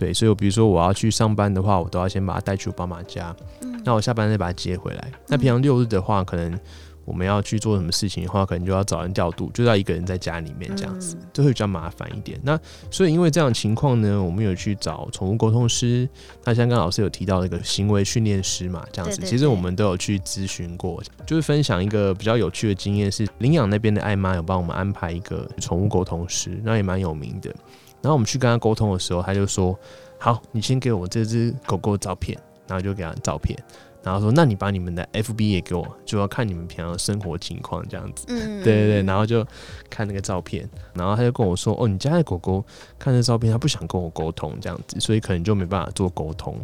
[0.03, 5.11] 对，所以我比如说我要去上班的话，我都要先把它带去我爸妈家，嗯那我下班再把它接回来。
[5.29, 6.59] 那平常六日的话，可能
[7.05, 12.37] 我们要去做什么事情的话，可能就要找人调度，就要一个人在家里面这样子，嗯这会比较麻烦一点。
[12.43, 12.59] 那
[12.91, 16.07] 所以因为这样的情况呢，我们有去找宠物沟通师，
[16.43, 27.53] 那像刚刚老师有提到那个行为训练师嘛，这样子，其实我们都有去咨询过，就是分享一个比较有趣的经验是，领养那边的艾妈有帮我们安排一个宠物沟通师，那也蛮有名的。
[28.03, 29.75] 然后我们去跟他沟通的时候，他就说
[30.19, 33.61] ：“好，你先给我这只狗狗的照片。”然后就给他照片，
[34.01, 39.45] 然后说：“那你把你们的 FB 也给我，就要看你们平常的生活情况这样子。”嗯对对对，然后就
[39.89, 42.63] 看那个照片，然后他就跟我说：“哦，你家的狗狗
[42.97, 46.57] 看这照片，他不想跟我沟通这样子，所以可能就没办法做沟通。”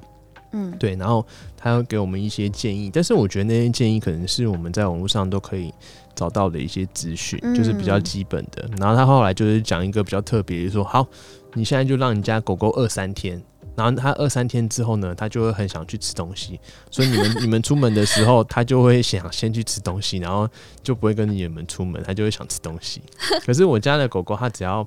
[0.53, 1.23] 嗯，对，然后
[1.57, 5.71] 他要给我们一些建议，但是我觉得那些建议可能是我们在网络上都可以
[6.19, 8.69] 找到的一些资讯，就是比较嗯基本的。
[8.77, 11.07] 然后他后来就是讲一个比较特别，就是说好，
[11.53, 13.41] 你现在就让你家狗狗饿三天。
[13.79, 16.59] 然后他二三天之后呢，他就会很想去吃东西，
[16.91, 20.47] 所以你们 你们出门的时候，他就会想先去吃东西，然后
[20.83, 23.01] 就不会跟你们出门，他就会想吃东西。
[23.45, 24.85] 可是我家的狗狗，它只要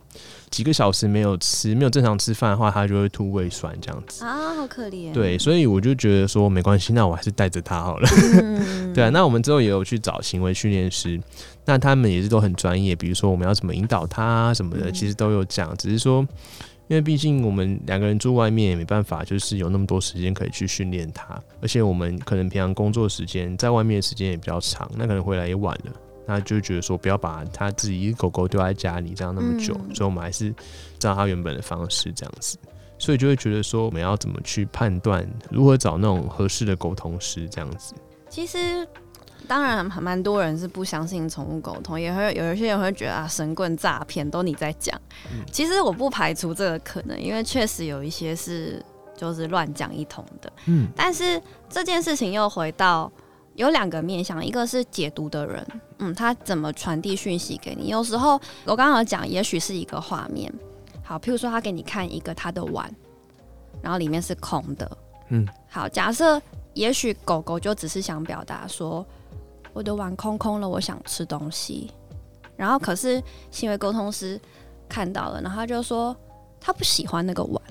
[0.50, 4.24] 几个小时没有吃，没有正常吃饭的话，它就会吐胃酸这样子。
[4.24, 5.12] 啊，好可怜。
[5.12, 8.08] 对，所以我就觉得说没关系，那我还是带着它好了。
[8.42, 11.18] 嗯， 对啊，那我们之后也有去找行为训练师，
[11.64, 15.74] 那他们也是都很专业，比如说我们要怎么引导他啊什么的，嗯其实都有讲。
[15.76, 16.26] 只是说，
[16.92, 25.92] 因为毕竟我们两个人住外面，也没办法，就是有那么多时间可以去训练它，而且我们可能平常工作时间在外面的时间也比较长，那可能回来也晚了。
[26.26, 30.54] 那就觉得说不要把他自己狗狗丢在家里这样那么久，嗯所以我们还是
[30.98, 32.58] 照他原本的方式这样子。
[32.98, 37.94] 所以就会觉得说，我们要怎么去判断，如何找那种合适的沟通师这样子。
[38.28, 38.86] 其实
[39.52, 44.98] 当然，还蛮多人是不相信宠物沟通，也会有一些人会觉得啊，神棍诈骗都你在讲。
[45.50, 48.82] 其实我不排除这个可能，因为确实有一些是
[49.14, 50.50] 就是乱讲一通的。
[50.64, 51.38] 嗯，但是
[51.68, 53.12] 这件事情又回到
[53.54, 55.66] 有两个面向，一个是解读的人，
[55.98, 57.88] 嗯，他怎么传递讯息给你？
[57.88, 60.50] 有时候我刚刚讲，也许是一个画面，
[61.04, 62.90] 好，譬如说他给你看一个他的碗，
[63.82, 64.90] 然后里面是空的。
[65.28, 66.40] 嗯，好，假设
[66.72, 69.06] 也许狗狗就只是想表达说。
[69.72, 71.90] 我的碗空空了，我想吃东西。
[72.56, 74.40] 然后可是行为沟通师
[74.88, 76.16] 看到了，然后他就说
[76.60, 77.62] 他不喜欢那个碗。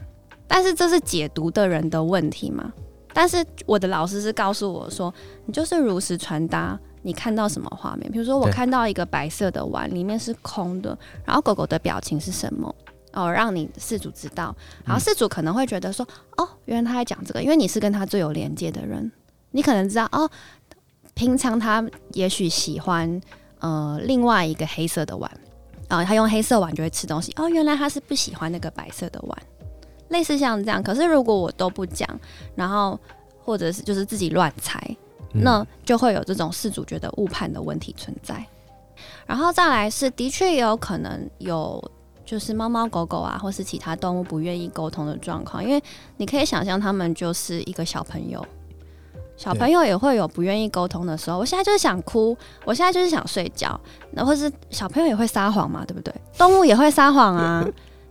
[0.47, 2.73] 但是这是解读的人的问题嘛？
[3.13, 5.13] 但是我的老师是告诉我说，
[5.45, 8.11] 你就是如实传达你看到什么画面。
[8.11, 12.73] 比如说我看到一个白色的碗，里面是空的，然后狗狗的表情是什么？
[13.13, 14.55] 哦，让你事主知道。
[14.83, 16.05] 然后事主可能会觉得说，
[16.37, 19.09] 哦，原来他在讲这个，因为你是跟他最有连接的人，
[19.51, 20.29] 你可能知道哦。
[21.21, 23.21] 平常他也许喜欢
[23.59, 25.31] 呃另外一个黑色的碗
[25.87, 27.47] 啊，他用黑色碗就会吃东西哦。
[27.47, 29.37] 原来他是不喜欢那个白色的碗，
[30.09, 30.81] 类似像这样。
[30.81, 32.09] 可是如果我都不讲，
[32.55, 32.99] 然后
[33.39, 34.81] 或者是就是自己乱猜，
[35.31, 38.43] 那就会有这种事主觉得误判的问题存在。
[39.27, 41.79] 然后再来是，的确也有可能有
[42.25, 45.79] 就是猫猫狗狗啊，或是其他动物不愿意沟通的状况，因为
[46.17, 48.43] 你可以想象他们就是一个小朋友。
[49.41, 53.79] 小朋友也会有不愿意沟通的时候，我现在就是想哭，我现在就是想睡觉，
[54.11, 56.13] 那或是小朋友也会撒谎嘛，对不对？
[56.37, 57.67] 动物也会撒谎啊。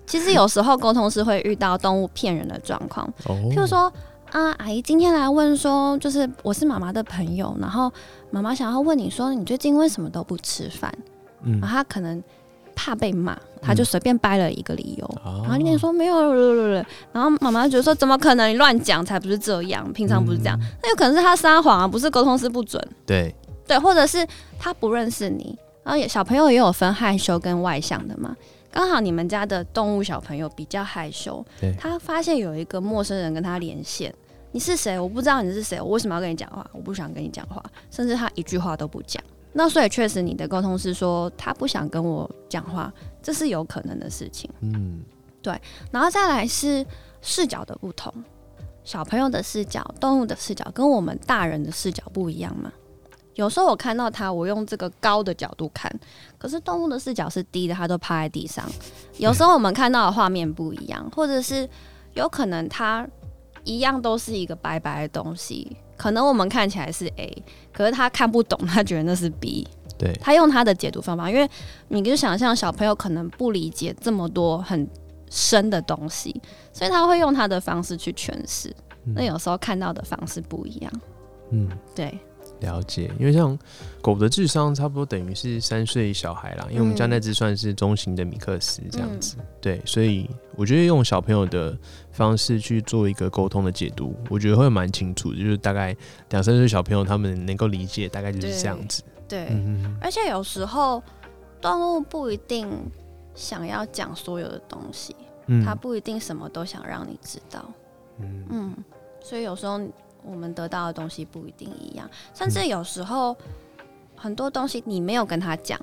[0.07, 3.83] 其实有时候沟通是会遇到动物骗人的状况，譬如说
[4.33, 7.93] 啊，阿姨今天来问说，就是我是妈妈的朋友，然后
[8.33, 10.93] 妈妈想要问你说，你最近为什么都不吃饭？
[11.45, 12.21] 嗯，然后他可能。
[12.81, 16.33] 怕被骂，他就随便掰了一个理由，然后你跟你说没有，
[17.13, 18.49] 然后妈妈觉得说怎么可能？
[18.49, 22.83] 你乱讲才不是这样，平常不是这样，那有可能是他撒谎啊，不是沟通是不准。
[23.05, 23.35] 对
[23.67, 24.27] 对，或者是
[24.59, 25.55] 他不认识你，
[25.85, 28.35] 然后小朋友也有分害羞跟外向的嘛。
[28.73, 31.45] 刚好你们家的动物小朋友比较害羞，
[31.79, 34.15] 他发现有一个陌生人跟他连线，
[34.53, 34.99] 你是谁？
[34.99, 36.67] 我不知道你是谁，我为什么要跟你讲话？
[36.73, 39.23] 我不想跟你讲话，甚至他一句话都不讲。
[39.53, 42.93] 那所以确实，你的沟通是说他不想跟我讲话，
[43.23, 44.49] 这是有可能的事情。
[44.61, 45.01] 嗯，
[45.43, 45.61] 对。
[45.91, 46.87] 然后再来是
[47.21, 48.13] 视角的不同，
[48.85, 52.73] 小朋友的视角、动物的视角跟我们大人的视角不一样嘛。
[53.35, 55.91] 有时候我看到他，我用这个高的角度看，
[56.37, 58.65] 可是动物的视角是低的，它都趴在地上。
[59.17, 61.67] 有时候我们看到的画面不一样，或者是
[62.15, 63.07] 有可能它
[63.65, 65.77] 一样都是一个白白的东西。
[65.97, 67.43] 可能我们看起来是 A，
[67.73, 69.67] 可是他看不懂，他觉得那是 B。
[69.99, 71.47] 对，他用他的解读方法，因为
[71.89, 74.89] 你就想象小朋友可能不理解这么多很
[75.29, 76.35] 深的东西，
[76.73, 78.75] 所以他会用他的方式去诠释。
[79.15, 80.93] 那有时候看到的方式不一样。
[81.51, 82.19] 嗯，对。
[82.61, 83.59] 了解，因为像
[84.01, 91.77] 狗的智商差不多等于是三岁小孩啦，因为我们家那只算是中型的米克斯这样子，对，所以我觉得用小朋友的
[92.13, 95.97] 方式去做一个沟通的解读，我觉得会蛮清楚，就是大概
[96.31, 99.03] 两三岁小朋友他们能够理解，大概就是这样子。
[99.29, 99.49] 对，
[100.01, 101.03] 而且有时候
[101.61, 102.71] 动物不一定
[103.35, 105.17] 想要讲所有的东西，
[105.65, 107.65] 它不一定什么都想让你知道。
[108.19, 108.75] 嗯，
[109.23, 109.81] 所以有时候。
[110.23, 113.37] 我们得到的东西不一定一样，甚至有时候
[114.17, 115.81] 很多东西你没有跟他讲，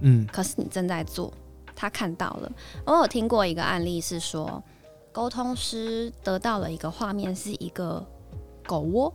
[0.00, 1.32] 嗯，可是你正在做，
[1.74, 2.52] 他看到了。
[2.84, 4.62] 我有听过一个案例是说，
[5.12, 8.04] 沟通师得到了一个画面，是一个
[8.64, 9.12] 狗窝，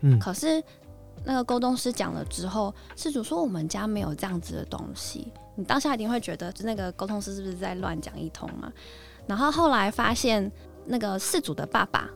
[0.00, 0.62] 嗯，可是
[1.24, 8.72] 那个沟通师讲了之后，事主说我们家没有这样子的东西，你当下一定会觉得那个沟通师是不是在乱讲一通嘛？
[9.26, 10.52] 然后后来发现
[10.84, 12.10] 那个事主的爸爸。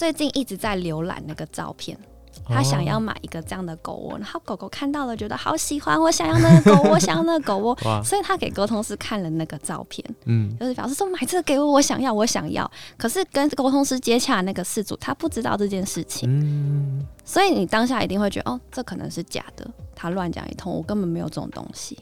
[0.00, 1.94] 最近一直在浏览那个照片，
[2.46, 12.68] 他想要买一个这样的狗窝，然后狗狗看到了，觉得好喜欢，我想要那个狗窝，想要那个狗 窝，所以他给沟通师看了那个照片，嗯，就是表示说买这个给我，我想要，我想要。
[12.96, 21.98] 可是跟沟通师接洽那个事主，他不知道这件事情，嗯，所以你当下一定会觉得，哦，这可能是假的，他乱讲一通，我根本没有这种东西。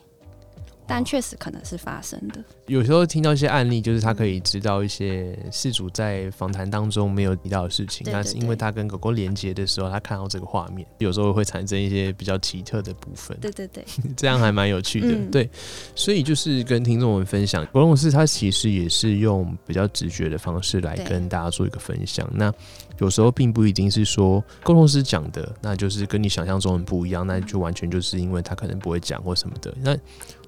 [0.89, 2.43] 但确实可能是发生的。
[2.65, 13.37] 有时候听到一些案例，就是他可以知道一些事主在访谈当中没有提到的事情，那是因为他跟狗狗连接的时候，他看到这个画面，有时候会产生一些比较奇特的部分。
[13.39, 13.85] 对对对，
[14.17, 15.15] 这样还蛮有趣的。
[15.31, 15.49] 对，
[15.95, 22.29] 所以就是跟听众们分享，狗龙师他其实也是用比较直觉的方式来跟大家做一个分享。
[22.33, 22.53] 那
[22.99, 29.73] 有时候并不一定是说沟通师讲的，那就是跟你想象中很不一样，那就完全就是因为他可能不会讲或什么的。
[29.81, 29.97] 那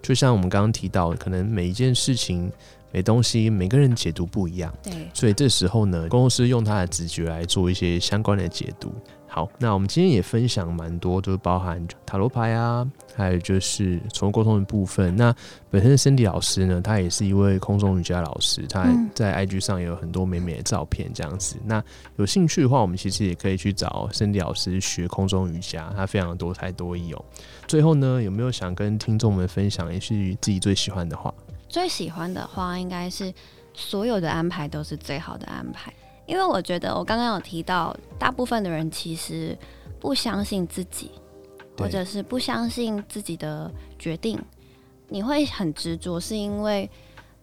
[0.01, 2.51] 就像我们刚刚提到，可能每一件事情
[2.93, 8.91] 诶东西每个人解读不一样，对，所以这时候呢，公司用他的直觉来做一些相关的解读。
[9.33, 12.85] 好，那我们今天也分享蛮多，就是包含塔罗牌啊，
[13.15, 15.15] 还有就是宠物沟通的部分。
[15.15, 15.33] 那
[15.69, 21.55] 本身森迪老师呢，他也是一位空中瑜伽老师，他嗯在 IG 上也有很多美美的照片这样子。
[21.63, 21.81] 那
[22.17, 27.25] 有兴趣的话，我们其实也可以去找森迪老师学空中瑜伽，他非常多才多艺哦。
[27.67, 31.33] 最后呢，有没有想跟听众们分享，一句自己最喜欢的话？
[31.71, 33.33] 最喜欢的话应该是
[33.73, 35.91] 所有的安排都是最好的安排，
[36.25, 39.57] 因为我觉得我刚刚有提到，大部分的人其实
[39.97, 41.11] 不相信自己，
[41.77, 44.37] 或者是不相信自己的决定。
[45.07, 46.89] 你会很执着，是因为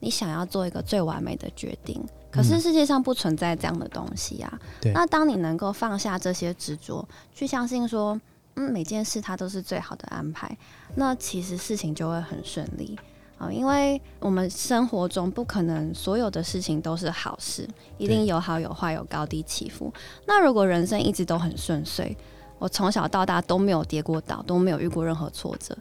[0.01, 1.99] 你想要做一个最完美的决定。
[2.31, 4.61] 可是世界上不存在这样的东西啊。
[4.83, 8.20] 对那当你能够放下这些执着，去相信说，
[8.57, 10.55] 嗯，每件事它都是最好的安排，
[10.95, 12.99] 那其实事情就会很顺利。
[13.39, 19.93] 啊，因为我们生活中不可能所有的事情都是好事，一定有好有坏，有高低起伏。
[20.26, 22.16] 那如果人生一直都很顺遂，
[22.59, 25.76] 我从小到大都没有跌过倒，都没有遇过任何挫折，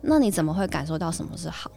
[0.00, 1.68] 那你怎么会感受到什么是好？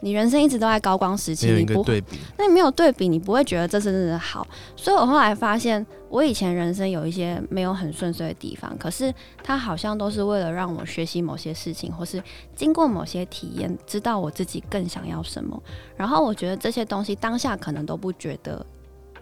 [0.00, 4.46] 你人生一直都在高光时期，你不对比，那你没有对比，你不会觉得这是真的好。
[4.76, 12.22] 所以我后来发现，我以前人生有一些没有很顺遂的地方，可是它好像都是为了让我学习某些事情，或是
[12.54, 15.60] 经过某些体验，知道我自己更想要什么。
[15.96, 18.64] 然后我觉得这些东西当下可能都不觉得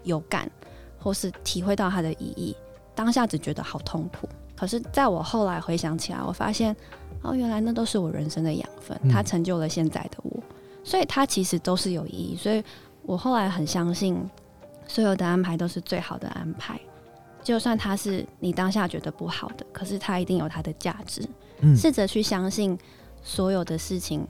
[0.03, 0.47] 有感，
[0.99, 2.55] 或是体会到它的意义，
[2.93, 4.29] 当下只觉得好痛苦。
[4.55, 6.75] 可是在我后来回想起来，我发现
[7.23, 10.43] 哦，原来那都是我人生的养分，嗯它成就了现在的我。
[10.87, 12.63] 所以它其实都是有意义，所以
[13.01, 14.17] 我后来很相信，
[14.87, 16.79] 所有的安排都是最好的安排，
[17.43, 21.27] 就算它是你当下觉得不好的，可是它一定有它的价值。
[21.75, 22.79] 试着去相信，
[23.21, 24.25] 所有的事情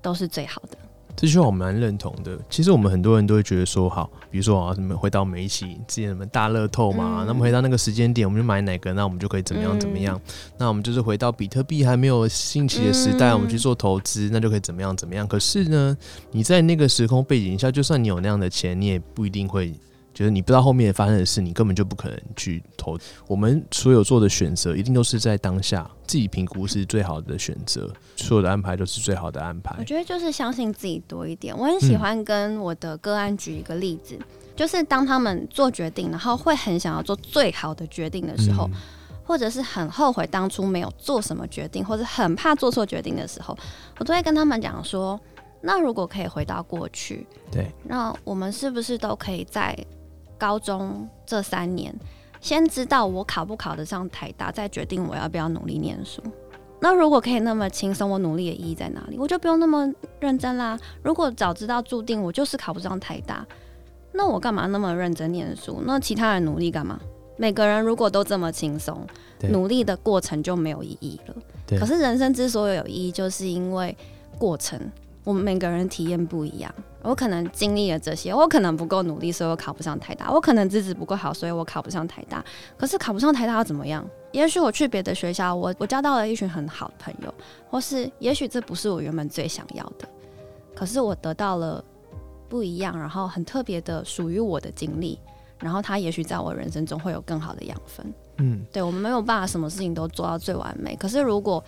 [0.00, 0.78] 都是最好的。
[1.16, 2.38] 这句话我蛮认同的。
[2.50, 10.20] 其实我们很多人都会觉得说，好，比如说啊，什么回到每一期之前什么大乐透嘛，嗯那么回到那个时间点，我们就买哪个，那我们就可以怎么样嗯怎么样。
[10.58, 15.26] 那我们就是回到比特币还没有兴起的时代，嗯我们去做投资，那就可以怎么样怎么样。
[15.26, 15.96] 可是呢，
[16.32, 19.72] 你在那个时空背景下，就算你有那样的钱，你也不一定会。
[20.14, 22.96] 就是你不知道后面发生的事，你根本就不可能去投。
[23.26, 29.84] 我们所有做的选择，一定都是在当下自己评估是最好的选择，所有的安排都是最好的安排我。
[29.84, 31.54] 觉得就是相信自己多一点。
[31.58, 34.18] 我很喜欢跟我的个案举一个例子，
[34.54, 38.80] 就是当他们做决定，然后会很想要做最好的决定的时候，嗯
[39.26, 43.56] 或者是很后悔当初没有做什么决定，或者很怕做错决定的时候，
[43.98, 45.18] 我都会跟他们讲说：
[45.62, 49.74] 那如果可以回到过去，对，那我们是不是都可以在
[50.44, 51.90] 高中这三年，
[52.38, 56.22] 先知道我考不考得上台大，再决定我要不要努力念书？
[56.80, 59.16] 那如果可以那么轻松，我努力的意义在哪里？
[59.18, 59.90] 我就不用那么
[60.20, 60.78] 认真啦。
[61.02, 63.42] 如果早知道注定我就是考不上台大，
[64.12, 65.82] 那我干嘛那么认真念书？
[65.86, 67.00] 那其他人努力干嘛？
[67.38, 69.00] 每个人如果都这么轻松，
[69.48, 71.34] 努力的过程就没有意义了。
[71.78, 73.96] 可是人生之所以有意义，就是因为
[74.38, 74.78] 过程，
[75.24, 76.72] 我们每个人体验不一样。
[77.02, 82.42] 我可能经历了这些，我可能不够努力，所以我考不上台大；我可能资质不够好，所以我考不上台大。
[82.78, 84.02] 可是考不上台大要怎么样？
[84.32, 87.34] 也许我去别的学校，我我交到了一群很好的朋友，
[87.68, 90.08] 或是也许这不是我原本最想要的，
[90.74, 91.84] 可是我得到了
[92.48, 95.18] 不一样，然后很特别的属于我的经历，
[95.58, 98.14] 然后它也许在我人生中会有更好的养分。
[98.38, 101.62] 嗯，对我们没有办法什么事情都做到最完美，可是如果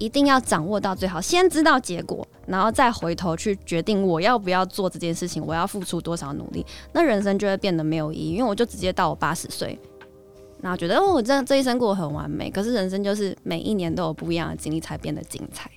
[0.00, 8.30] 一定要掌握到最好，先知道结果，然后再回头去决定我要不要做这件事情，我要付出多少努力，那人生就会变得没有意义。
[8.30, 9.78] 因为我就直接到我八十岁，
[10.62, 15.70] 然后觉得哦，我这这一生过得很完美，可是人生就是每一年都有不一样的经历才变得精彩。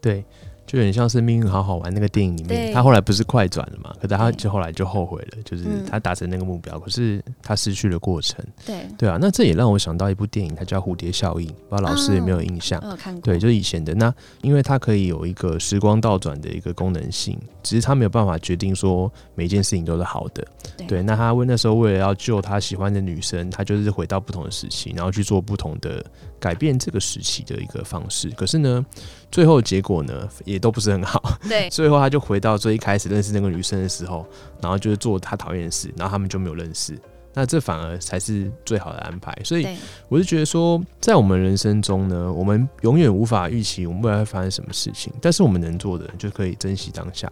[0.00, 0.24] 对，
[0.68, 3.90] 就有点像是《命运好好玩》那个电影里面，他后来不是快转了嘛？
[3.94, 8.44] 可是他就后来就后悔了，就是嗯他达成那个目标，可是他失去了过程。
[8.66, 12.78] 对，对啊，那这也让我想到一部电影，它叫《蝴蝶效应》，不知道老师有没有印象？
[13.22, 20.46] 对，就是以前的那，因为它可以有一个时光倒转的一个功能性，只是他没有办法决定说每件事情都是好的。
[20.76, 26.04] 对对，那他为那时候为了要救他喜欢的女生，他就是回到不同的时期，然后去做不同的
[26.40, 28.30] 改变这个时期的一个方式。
[28.30, 28.84] 可是呢，
[29.30, 31.38] 最后结果呢也都不是很好。
[31.48, 34.26] 对 最后他就回到最一开始认识那个女生的时候，
[34.60, 36.98] 然后就是做他讨厌的事，然后他们就没有认识。
[37.38, 39.32] 那这反而才是最好的安排。
[39.44, 39.64] 所以
[40.08, 47.30] 我是觉得说，在我们人生中呢，我们永远无法预期我们未来会发生什么事情，但是我们能做的就可以珍惜当下，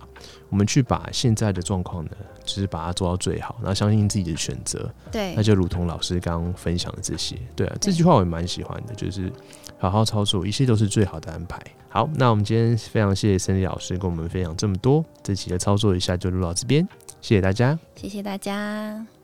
[0.48, 2.12] 我们去把现在的状况呢，
[2.44, 4.88] 就是把它做到最好，然后相信自己的选择。
[5.10, 9.32] 对那就如同老师刚刚分享的这些，对啊，这句话我也蛮喜欢的，就是
[9.76, 11.60] 好好操作，一切都是最好的安排。
[11.88, 16.86] 好，那我们今天非常谢谢森李老师跟我们分享这么多，这期的操作一下就录到这边，
[17.20, 17.76] 谢谢大家。
[17.96, 19.15] 谢谢大家。